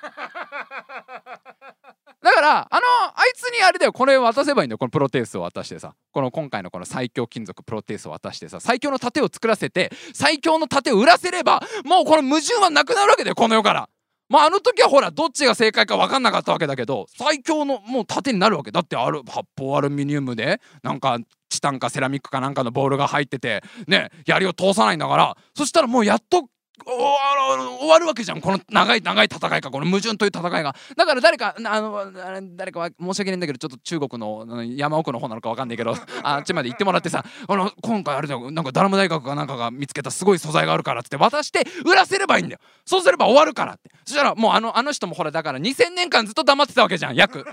[2.21, 2.81] だからあの
[3.15, 3.93] あいつにあれだよ。
[3.93, 4.77] これ渡せばいいんだよ。
[4.77, 5.95] このプロテウスを渡してさ。
[6.11, 8.59] この今回のこの最強金属プロテウスを渡してさ。
[8.59, 13.35] 最強の盾を作らせて最強の盾を売らせればもうこの矛盾はなくなるわけだよ。
[13.35, 13.89] この世から。
[14.29, 18.71] まああの時はほらどっちが正解か分かんなかったわけだけど最強のもう盾になるわけ。
[18.71, 21.17] だってある発泡アルミニウムでなんか
[21.49, 25.35] チタンかセラミックかなんかのボールが入っててね槍を通さないんだから。
[25.55, 26.45] そしたらもうやっと
[26.85, 28.41] 終わるわけじゃん。
[28.41, 30.75] この長い長い戦いかこの矛盾という戦いが。
[30.95, 32.11] だから誰かあの
[32.55, 38.51] 誰かは申し訳ないんだけどちょっと中国の山奥の方なのか分かんないけど あっちまで行ってもらってさあの今回あれだよ。
[38.51, 42.59] なんかダラム大学かなんかが見つけたすごい素材があるからっつって渡して売らせればいいんだよ。
[42.85, 43.91] そうすれば終わるからって。
[44.05, 47.15] そしたらもうあのあの人もほらだから2000年間ずっと黙ってたわけじゃん。
[47.15, 47.45] 約。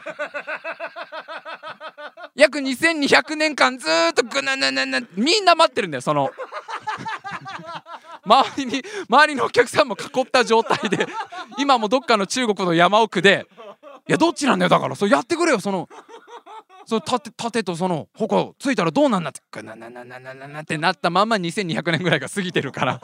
[2.34, 6.30] 約2200年間ずっとぐななななみんな待ってるんだよその。
[8.28, 11.06] 周りに周りのお客さんも囲った状態で
[11.58, 13.46] 今もどっかの中国の山奥で
[14.08, 15.88] いやどっちなんだよだからそうやってくれよその
[16.86, 23.00] その盾盾とその矛ついたらどうなんなってなななななななってなったまんま2200年ぐらいが過ぎてるから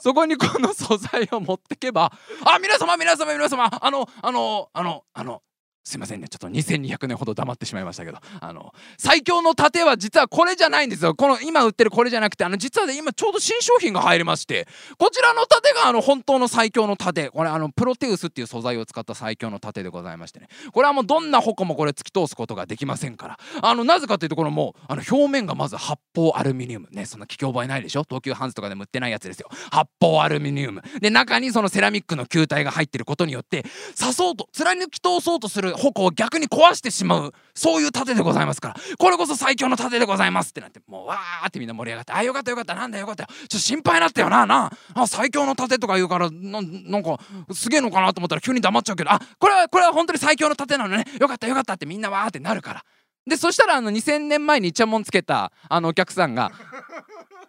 [0.00, 2.12] そこにこの素材を持ってけば
[2.44, 5.42] あ皆様皆様皆様あのあのあのあの
[5.88, 6.28] すいませんね。
[6.28, 8.18] ちょっと2200年ほど黙ってしまいましたけど。
[8.40, 11.14] あの最強の盾は実はこれじゃないんですよ。
[11.14, 17.30] この今売ってるこれじゃなくてあの実はね今ちょうど新商品が入りましてこちらの盾があの本当の最強の盾。
[17.30, 20.48] これあのプロテウスっていう素材を使った最強の盾でございましてね。
[20.72, 23.38] これはもうどんな矛もこれ突き通すことができませんから。
[23.62, 26.88] あのなぜかというところもうあの表面がまず発泡アルミニウム。
[26.90, 28.04] ねそんな聞き覚えないでしょ？
[28.04, 29.48] 東急ハンズとかでも売ってないやつですよ。
[29.70, 30.82] 発泡アルミニウム。
[31.00, 33.64] で中にそのセラミックの球体が入ってることによって
[33.98, 38.76] 刺そうと貫き通そうとする矛を逆に壊してしまうそういう盾でございますから。
[38.98, 43.28] これこそ最強の盾でございますってなってもうわーってみんな盛り上がってあよかったよかったなんだよかったよ。
[43.30, 44.70] ちょっと心配になったよなな。
[44.94, 47.18] あ最強の盾とか言うからななんか
[47.52, 51.04] すげえのかなと思ったら急に黙っちゃうけどあこれはこれは本当に最強の盾なのね。
[51.20, 52.84] よかったよかったってみんなわーってなるから。
[53.26, 56.50] でそしたらあの2000年前にイチャモンつけたあのお客さんが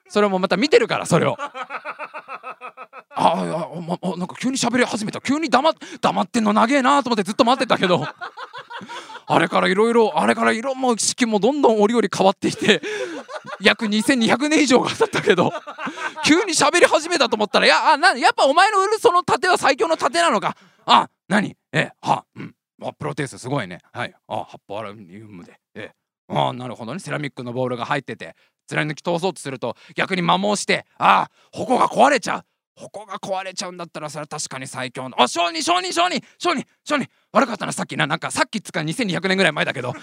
[0.09, 1.37] それもまた見てるからそれを。
[3.21, 5.19] ああ、ま、なんか急に喋り始めた。
[5.19, 8.07] 急に黙黙ってんの長えなと思ってずっと待ってたけど。
[9.31, 12.81] あれからいろいろあれから色も式もどんどん折々変わっていて
[13.61, 15.51] 約2200年以上が経ったけど。
[16.25, 20.55] 急に喋り始めたと思ったらやあなやっぱお前の売るその盾は最強の盾なのか。
[20.85, 21.55] あ何？
[21.73, 22.55] えはうん。
[22.81, 23.79] あプロテイスすごいね。
[23.91, 24.13] はい。
[24.27, 25.59] あ発泡アルミニウムで。
[25.75, 25.91] え
[26.29, 26.99] あなるほどね。
[26.99, 28.35] セラミックのボールが入ってて
[28.67, 32.43] 貫き通そうとすると逆に摩耗してああ矛が壊れちゃう
[32.79, 35.21] ここが壊れちゃうんだったらそれは確かに最強の。
[35.21, 38.07] あ商人商人商人商人商人悪かったなさっきな。
[38.07, 39.93] なんかさっきつか2200年ぐらい前だけど。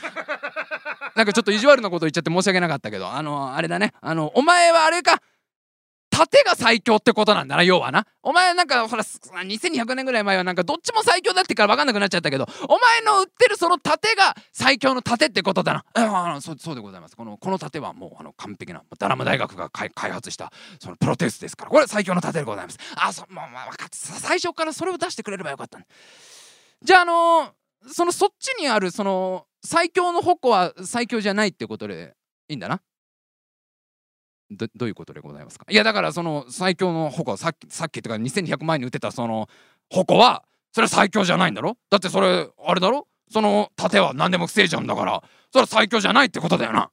[1.15, 3.11] なんかちょっと意地悪なこと言っちゃって申し訳なかったけど。
[3.11, 3.95] あのあれだね。
[4.03, 5.23] あのお前はあれか。
[6.17, 8.07] 盾が最強ってことなんだな要はな。
[8.23, 15.85] お前なんかほら2200年ぐらい前はなんかどっちも最強だってから分かんなくなっちゃったけどお前の売ってるその盾が最強の盾ってことだな。
[15.95, 17.17] ああそうそうでございます。
[17.17, 25.79] このこの盾はもうあの完璧なダラム大学が開発したそのプロテスですからこれ最強の盾でございますあそもう、まあ、分かって最初からそれを出してくれればよかった
[26.83, 32.15] じゃああのー、そのそっちにあるその最強の矛は最強じゃないってことで
[32.49, 32.81] いいんだな
[34.51, 35.67] どどういうことでございますか？
[35.69, 39.49] いやだからその最強の矛さっきさっきとか2200万円に打てたその
[39.91, 41.77] 矛はそれは最強じゃないんだろ？
[41.91, 43.09] だってそれあれだろ？
[43.31, 46.91] その盾は何でも防いじゃうんだからそれは最強じゃないってことだよな。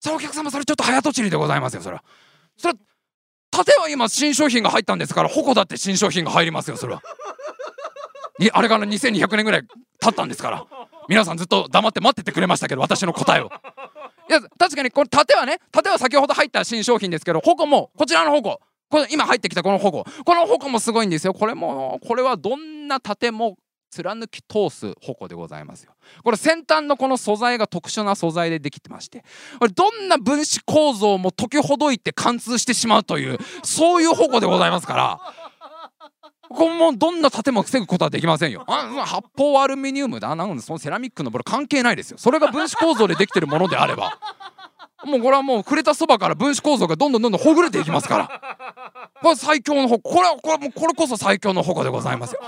[0.00, 2.04] さあお客様それちょっと早とちりでございますよそれは。
[2.56, 2.74] それ
[3.50, 7.02] 盾は今新商品が入ったんですから矛だって新商品が入りますよそれは。
[8.52, 9.62] あれから2200年ぐらい
[10.00, 10.66] 経ったんですから
[11.08, 13.50] 皆さんずっと黙って待っててくれましたけど私の答えを。
[14.30, 18.60] いや確かにこれ盾はね盾は先ほど入った新商品ですけど矛もこちらの矛。
[18.88, 20.04] これ今入ってきたこの矛。
[20.24, 21.34] この矛もすごいんですよ。
[21.34, 23.56] これもこれはどんな盾も
[23.90, 25.94] 貫き通す矛でございますよ。
[26.22, 29.24] これ先端のこの素材が特殊な素材でできてまして
[29.58, 35.20] これどんな分子構造も解きほどいて貫通してしまうというそういう矛でございますから。
[36.50, 38.64] これもどんな盾も防ぐことはできませんよ。
[38.66, 40.34] あ発泡アルミニウムだ。
[40.34, 42.18] なんそのセラミックのボロ関係ないですよ。
[42.18, 44.18] それが分子構造でできてるものであれば。
[45.04, 49.06] もうこれはもう触れたそばから分子構造がどんどんどんどんほぐれていきますから。
[49.22, 52.40] これ最強の矛これはこれもこれこそ最強の矛でございますよ。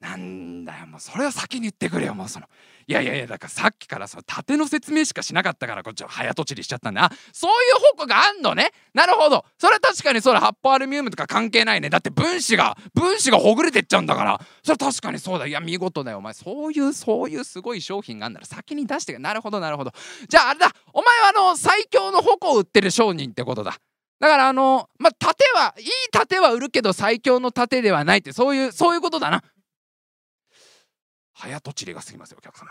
[0.00, 2.46] なんだよもうそれは先に言ってくれよもうその。
[2.88, 7.04] いやいやいやだからさっきからその縦の説明しかしなかったからこっちは早とちりしちゃったんだ。
[7.04, 7.54] あそうい
[7.92, 8.70] う矛があんのね。
[8.94, 9.44] なるほど。
[9.58, 11.90] それは確かにそれ発泡アルミウムとか関係ないね。
[11.90, 14.40] だって分子が分子がほぐれてっちゃうんだから。
[14.62, 15.46] それは確かにそうだ。
[15.46, 16.18] いや見事だよ。
[16.18, 19.92] お前そういうそういうすごい商品があんなら先に出してなるほどなるほど。
[20.26, 20.72] じゃああれだ。
[20.94, 23.76] お前はあの最強の矛を売ってる商人ってことだ。
[24.18, 29.42] だからあのまあ盾はいい盾は売るけど最強の盾ではないってそういうそういうことだな。
[31.38, 32.68] 早とちりが過ぎますよお客様。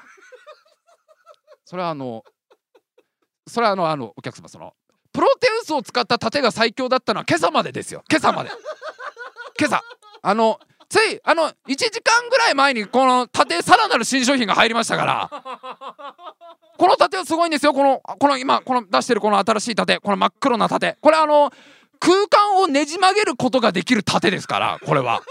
[1.64, 2.24] それはあの
[3.48, 4.74] それはあのあのお客様その
[5.14, 8.04] プロテウスを使った盾が最強だったのは今朝までですよ。
[8.10, 8.52] 今朝まで。
[9.60, 9.82] 今朝。
[10.22, 10.60] あの
[10.90, 15.30] ついあの1時間ぐらい前にこの盾さらなる新商品が入りましたから。
[16.78, 17.74] この盾はすごいんですよ。
[17.74, 20.00] このこの今この出してるこの新しい盾。
[20.00, 20.98] この真っ黒な盾。
[21.02, 21.52] これあの
[22.00, 25.22] 空間をねじ曲げることができる盾ですからこれは。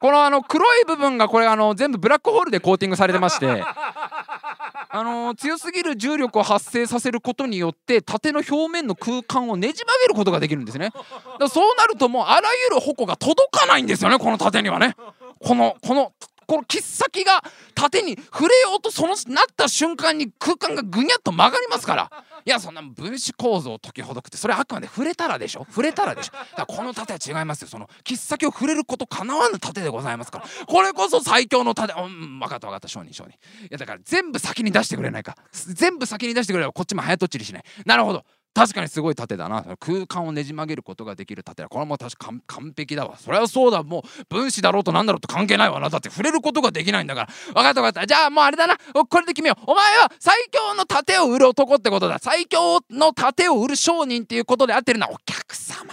[0.00, 3.62] このあの黒い部分がこれあの全部ブラックホールでコーティングされてまして
[4.92, 10.90] あの強すぎる重力を発生させることによって縦の表面の空間をねじ曲げることができるんですね。
[11.38, 14.96] だそうなるともうあらゆる矛が届かないんですよねこの縦にはね。
[15.44, 16.12] このこの
[16.46, 17.44] この切っ先が
[17.76, 22.10] 縦に触れようとそのなった瞬間に空間がぐにゃっと曲がりますから
[22.44, 25.66] いやそんな分子構造を解きほどくってそれあくまで触れたらでしょ？
[25.68, 26.32] 触れたらでしょ？
[26.32, 27.68] だからこの盾は違いますよ。
[27.68, 30.44] その切っ先を触れることかなわぬ盾でございますから。
[30.66, 31.92] これこそ最強の盾。
[31.92, 32.88] うん分かった分かった。
[32.88, 35.36] 商人商人いやだから全部先に出してくれないか。
[35.52, 37.64] 全部先に出してくれればこっちも早とっちりしない。
[37.84, 38.24] なるほど。
[38.52, 39.64] 確かにすごい盾だな。
[39.78, 41.68] 空間をねじ曲げることができる盾だ。
[41.68, 43.16] これはもう確か完璧だわ。
[43.16, 43.82] それはそうだ。
[43.82, 45.88] もう分子だろうと何だろうと関係ないわな。
[45.88, 47.26] だって触れることができないんだから。
[47.26, 48.06] 分かった分かった。
[48.06, 48.76] じゃあもうあれだな。
[48.76, 49.56] これで決めよ。
[49.60, 52.18] うお前は最強の盾を売る男ってことだ。
[52.18, 55.08] 最強の盾を売る商人っていうことで合ってるな。
[55.08, 55.92] お客様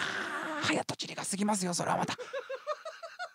[0.64, 1.74] 早とちりが過ぎますよ。
[1.74, 2.16] それはまた。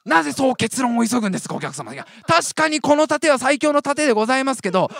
[0.05, 1.95] なぜそう結論を急ぐんですかお客様。
[1.95, 4.91] いや確かにこの盾は最強の盾でございますけど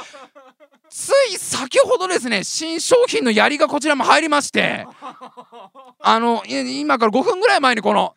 [0.93, 4.86] つい先ほどですね新商品の槍がこちらも入りまして
[6.01, 8.14] あの今から5分ぐらい前にこの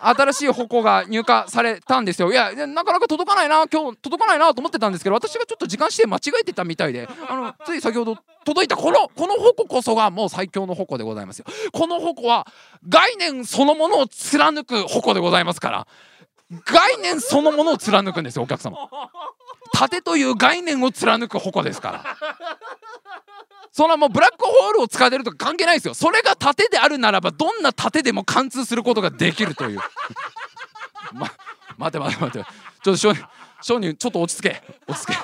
[0.00, 2.30] 新しい矛が入荷されたんですよ。
[2.30, 11.46] いやなかなか届かないな今日届かないなと思ってたんですけど私がちょっと時間指定間違えてたみたいであのつい先ほど届いたこのこの矛こそがもう最強の矛でございますよ。
[11.72, 12.46] この矛は
[12.88, 15.86] 概念そのものを貫く矛でございますから
[16.64, 18.76] 概念そのものを貫くんですよお客様。
[19.76, 22.16] 盾という概念を貫く矛ですから。
[23.72, 25.92] そんなもうブラックホールを使ってるとか関係ないですよ。
[25.92, 29.80] それが盾であるならばどんな盾でも貫通することができるという。
[31.12, 31.30] ま
[31.76, 32.38] 待て待て待て。
[32.38, 33.22] ちょっと商人
[33.60, 34.62] 商人ちょっと落ち着け。
[34.88, 35.18] 落ち着け。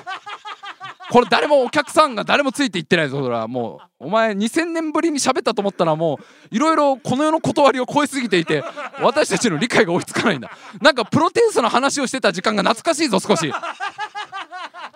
[1.09, 3.23] これ誰もお客さんが誰もついていってないぞ。
[3.23, 6.19] それはもうお前2000年ぶりに喋ったと思ったらも
[6.51, 8.63] ういろいろこの世の断りを超えすぎていて
[9.01, 10.51] 私たちの理解が追いつかないんだ。
[10.79, 13.51] なんかプロテウスの話をしてた時間が懐かしいぞ少し。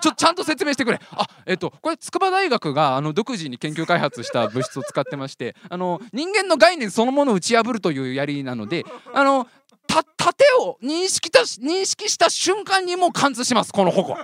[0.02, 1.00] ちょちゃんと説明してくれ。
[1.12, 9.48] あえっとこれ筑波大学があの独自に研究開発した物質を使ってましてあの人間の概念そのものを打ち破るという槍なのであの
[9.88, 14.16] た盾を認識た認識した瞬間にもう貫通しますこの矛。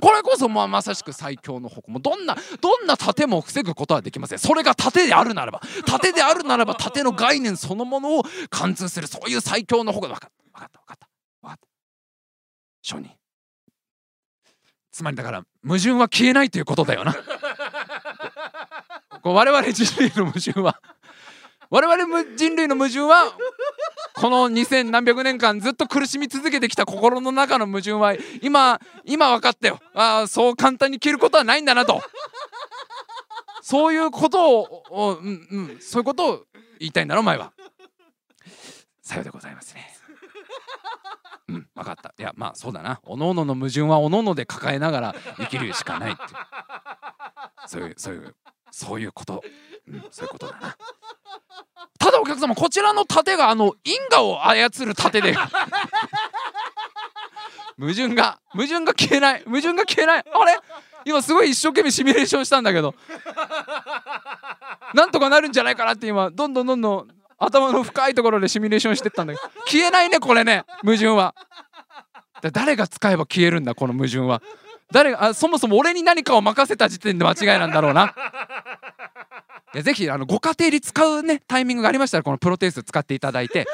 [0.00, 1.82] これこそまあまさしく最強の矛。
[1.88, 4.38] もどんなどんな盾も防ぐことはできません。
[4.38, 9.06] それが盾であるならば盾であるならば盾の概念そのものを貫通する。
[9.06, 11.08] そういう最強の矛だ分かった分かった分かった
[11.42, 11.68] 分かった。
[12.82, 13.19] 承認
[15.00, 17.14] つまりだから矛盾は消えないということだよな。
[19.22, 20.78] こう我々人類の矛盾は
[21.70, 23.32] 我々人類の矛盾は
[24.14, 29.78] この2000何百年間ずっと苦しみ続けてきた心の中の矛盾は今今分かったよ。
[29.94, 32.02] ああそう簡単に消えることはないんだなと。
[33.62, 36.44] そういうことをうんうんそういうことを
[36.78, 37.54] 言いたいんだろお前は。
[39.00, 39.99] さようでございますね。
[41.50, 42.14] うん分かった。
[42.18, 43.00] いやまあそうだな。
[43.04, 46.20] おのおのの矛盾はおのおので抱えながら生きるしかないって
[47.66, 48.36] そういうそういう
[48.70, 49.42] そういうこと、
[49.88, 50.76] うん、そういうことだな。
[51.98, 55.34] ただお客様こちらの盾があの因果を操る盾で。
[57.78, 59.42] 矛盾が矛盾が消えない。
[59.44, 60.24] 矛盾が消えない。
[60.32, 60.58] あれ？
[61.04, 62.94] 今すごい一生懸命シミュレーションしたんだけど。
[64.94, 67.08] なんとかなるんじゃないかなって今どんどんどんどん
[67.40, 71.34] 頭の深いところでシミュレーションしてったんだけど消えないねこれね矛盾は。
[72.52, 74.42] 誰が使えば消えるんだこの矛盾は。
[74.92, 78.14] 誰があそもそも俺に何かを任せた時点で間違いなんだろうな。
[79.82, 83.66] ぜひあのご家庭で使うねタイミングがありましたらこのプロテイス使っていただいて。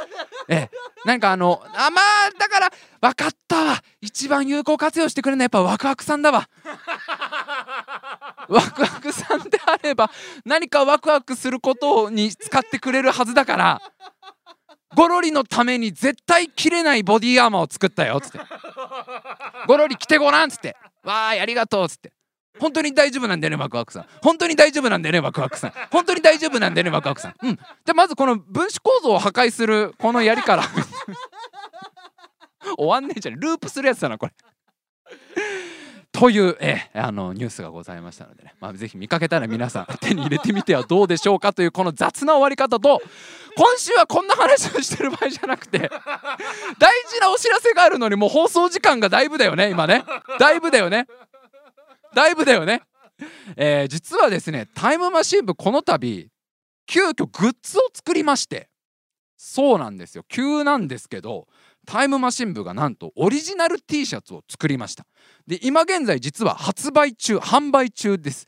[0.49, 0.71] え
[1.05, 2.71] なんかあのあまあだから
[3.01, 3.83] 分かったわ。
[4.01, 6.49] 一番有効活用してくれるのはやっぱワクワクさんだわ。
[8.49, 10.11] ワクワクさんであれば
[10.45, 13.83] 何かワクワクすることに使ってくれるはずだから
[14.95, 18.41] ゴロリのために絶対切れないボディーアーマーを作ったよっつって。
[19.67, 20.77] ゴロリ来てごらんっつって。
[21.03, 22.13] わーいありがとうっつって
[22.59, 24.07] 本当に大丈夫なんだよねワクワクさん。
[24.23, 25.73] 本当に大丈夫なんだよねワクワクさん。
[25.91, 27.35] 本当に大丈夫なんだよねワクワクさん。
[27.43, 27.59] うん。
[27.85, 30.65] でまずこの分子構造を破壊するこのやりから。
[32.77, 34.33] 終わんねえじゃんループするやつだなこれ。
[36.13, 43.03] というえあのニュースがございましたのでね、まあ、ぜひ見かけたら皆さん手に入れてみてはどうでしょうかというこの雑な終わり方と
[43.55, 45.89] 今週はこんな話をしてる場合じゃなくて大
[47.09, 50.05] 事なお知らせがあるのにもう放送時間がだいぶだよね今ね。
[50.39, 51.07] だいぶだよね。
[52.17, 52.81] だいぶだよね。
[53.57, 56.29] えー、実はですねタイムマシン部この度
[56.87, 58.69] 急遽グッズを作りまして
[59.39, 61.47] そうなんですよ急なんですけど
[61.87, 65.07] タイムマシン部がなんとオリジナル T シャツを作りました。
[65.47, 68.47] で今現在実は発売中販売中です、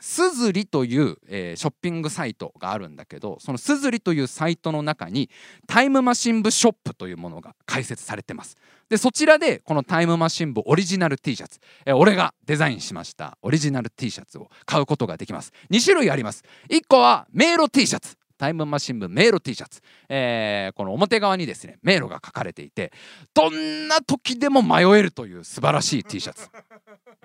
[0.00, 5.28] すずりという、えー、ショッピングサイトがあるんだけどそのすずりというサイトの中に
[5.66, 8.56] タイムマシン部ショップというものが開設されてます。
[8.88, 15.52] でそちらでこのタイムマシン部オリジナル T シャツ、えー、俺がデザインしましたオリジナル T シャツを買うことができます。
[15.70, 16.44] 2種類あります。
[16.70, 18.16] 1個は迷路 T シャツ。
[18.36, 22.92] タイムマシン部迷路 T シャツ、えー、この表側にですね迷路が書かれていて
[23.32, 26.48] どんな時でも迷えるという素晴らしい T シャツ。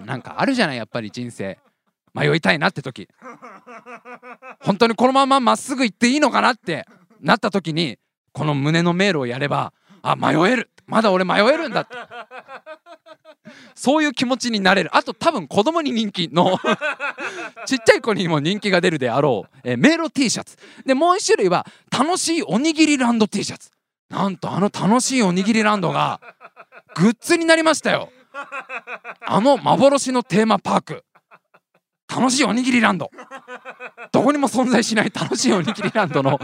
[0.05, 1.59] なんかあるじゃないやっぱり人生。
[2.13, 3.07] 迷いたいなって時。
[4.61, 6.87] 本当にこのまままっすぐ行っていいのかなって
[7.21, 7.97] なった時に
[8.31, 10.71] この胸の迷路をやればあ迷える。
[10.85, 11.95] まだ俺迷えるんだって。
[13.75, 14.95] そういう気持ちになれる。
[14.95, 16.59] あと多分子供に人気の
[17.65, 20.57] ちっちゃい子にも人気が出るであろう、えー、迷路 T シャツ。
[20.85, 23.71] でもう一種類は楽しいおにぎりランド T シャツ。
[24.09, 26.19] なんとあの楽しいおにぎりランドが
[26.95, 28.11] グッズになりましたよ。
[29.21, 31.03] あの幻のテーマパーク
[32.09, 33.11] 楽しいおにぎりランド。
[34.11, 36.39] どこにも存在しない楽しいおにぎりランドの、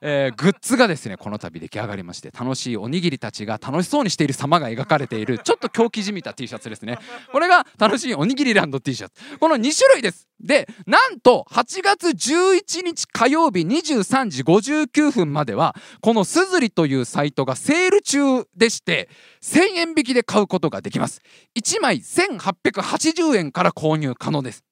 [0.00, 6.98] えー、グッズがですねこの度出来上がりまして楽しいおにぎりたちが楽しそうにしている様が描かれているちょっと狂気じみた T シャツですね。
[7.32, 9.38] これが楽しいおにぎりランド T シャツ。
[9.38, 10.28] この2種類です。
[10.40, 19.08] でなんと8月11日火曜日23時59分まではこのすずりというサイトがセール中でして
[19.42, 21.20] 1000円引きで買うことができます。
[21.58, 24.64] 1枚1880円から購入可能です。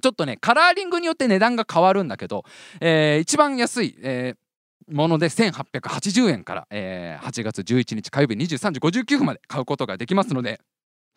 [0.00, 2.44] ちょっとねカラーリングによって値段が変わるんだけど、
[2.80, 10.60] えー、一番安い、えー、もので1880円から、えー、8月11日火曜日23時59分まで買うことができますので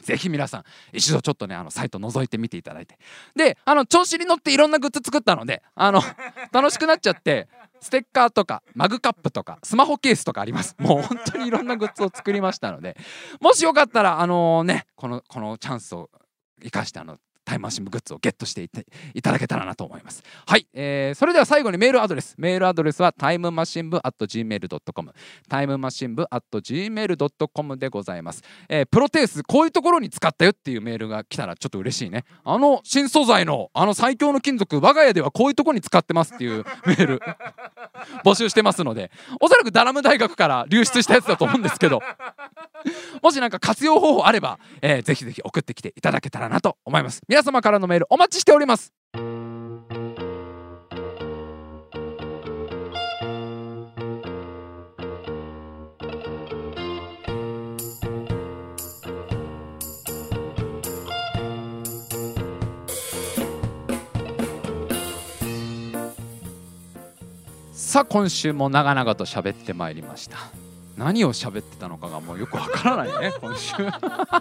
[0.01, 0.63] ぜひ皆さん
[0.93, 2.97] 一度ちょっとねあのサイト覗いてみていただいて。
[3.36, 6.01] であの調子に乗っていろんなグッズ作ったのであの
[6.51, 7.47] 楽しくなっちゃって
[7.82, 10.75] ステッカーとかマグカップとかスマホケースとかあります。
[10.80, 12.97] もう本当にいろんなグッズを作りましたので
[13.41, 16.09] もしよかったらあの、ねこのこのチャンスを
[16.61, 17.17] 生かしてあの
[17.49, 18.69] タイムマシングッズをゲットして
[19.15, 20.23] いただけたらなと思います。
[20.45, 22.35] はい、えー、それでは最後にメールアドレス。
[22.37, 25.13] メールアドレスはタイムマシン部 at gmail.com
[25.47, 32.23] タイムマシン部 at gmail.com でございます、えー、プロテースこういうところに使ったよっていうメールが来たらちょっと嬉しいね。
[32.43, 37.21] あの新素材のあの最強の金属我が家ではこういうとこに使ってますっていうメール
[38.23, 39.09] 募集してますので
[39.41, 41.99] おそらくダラム大学から流出したやつだと思うんですけど。
[43.21, 47.21] もしなんか活用方法あれば、えー、ぜひぜひ送ってきていただけたらなと思います。
[47.27, 48.93] 皆様からのメールお待ちしております。
[67.89, 70.37] さあ今週も長々と喋ってまいりました。
[70.95, 73.73] 何を喋ってたのかがもうよくわからないね今週。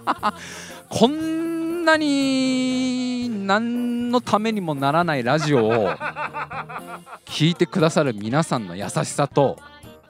[0.87, 1.48] こん
[1.89, 5.89] なに何のためにもならないラジオを
[7.25, 9.57] 聞いてくださる皆さんの優しさと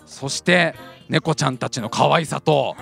[0.05, 0.75] そして
[1.07, 2.75] 猫ちゃんたちの可愛さと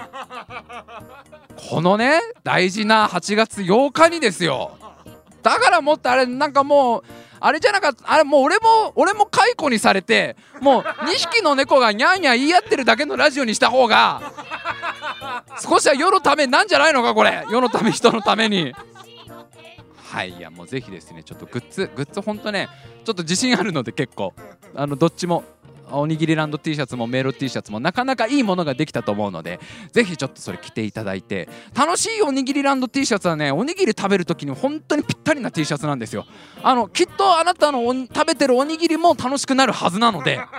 [1.69, 4.77] このね大事な8月8日にですよ。
[5.43, 7.03] だからもっとあれなんかもう
[7.39, 14.33] あれじゃなかったあれもう俺も俺も解雇にされてもう2匹の猫がニャーニャー言い合ってるだけのラジオにした方が
[15.61, 17.45] 少しは世のためなんじゃないのかこれ。
[17.51, 18.73] 世のため人のために。
[20.09, 22.69] はいいやもうぜひですねちょっとグッズグッズほんとね
[23.03, 24.33] ちょっと自信あるので結構。
[24.75, 25.43] あのどっちも
[25.91, 29.59] おにぎりランド T シャツもメロ T シャツもなかなかいいものができたと思うので
[29.91, 31.47] ぜひちょっとそれ着ていただいて。
[31.73, 36.25] 楽しいおにぎりランド T シャツはねおにぎり食べる時に本当にぴったりな T シャツなんですよ。
[36.63, 40.39] あのきっとあなたの食べてるおにぎりも楽しくなるはずなので。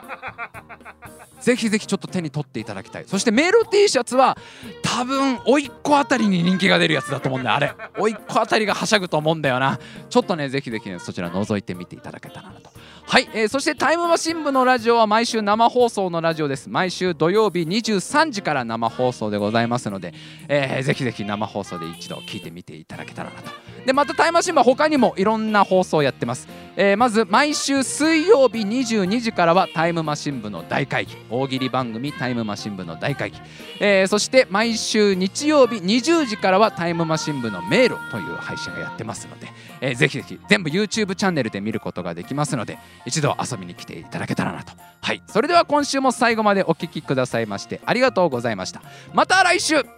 [1.41, 3.05] ぜひぜひちょっと手に取っていただきたい。
[3.07, 4.37] そしてメール T シャツは
[4.83, 7.74] 多分おいっ子あたりに人気が出るやつだと思うんだよあれ。
[7.99, 9.79] おいっ子あたりがはしゃぐと思うんだよな。
[10.11, 12.70] ちょっとねぜひぜひねそちら覗いてみていただけたらなと。
[13.11, 16.68] はい、えー、そしてタイムマシン部のラジオは毎週生放送のラジオです。
[16.68, 20.12] 毎週土曜日23時から生放送でございますので、
[20.46, 23.50] えー、ぜひぜひ生放送で一度聞いてみていただけたらなと。
[23.86, 31.16] でまたタイムマシン部は他にもいろんな放送をやってます、えー、まず毎週水曜日22時からはタイムマシン部の大会議。
[31.30, 33.38] 大喜利番組タイムマシン部の大会議、
[33.80, 39.48] えー、そして毎週日曜日20時からはタイムマシン部の迷路という配信をやってますので、
[39.81, 44.72] えー、ぜひぜひ全部 YouTube チャンネルで見ることができますので一度遊びに来ていただけたらなと。
[45.01, 45.22] はい。
[45.26, 48.83] それでは今週も最後までお聴きくださいましてありがとうございました。
[49.14, 49.97] また来週!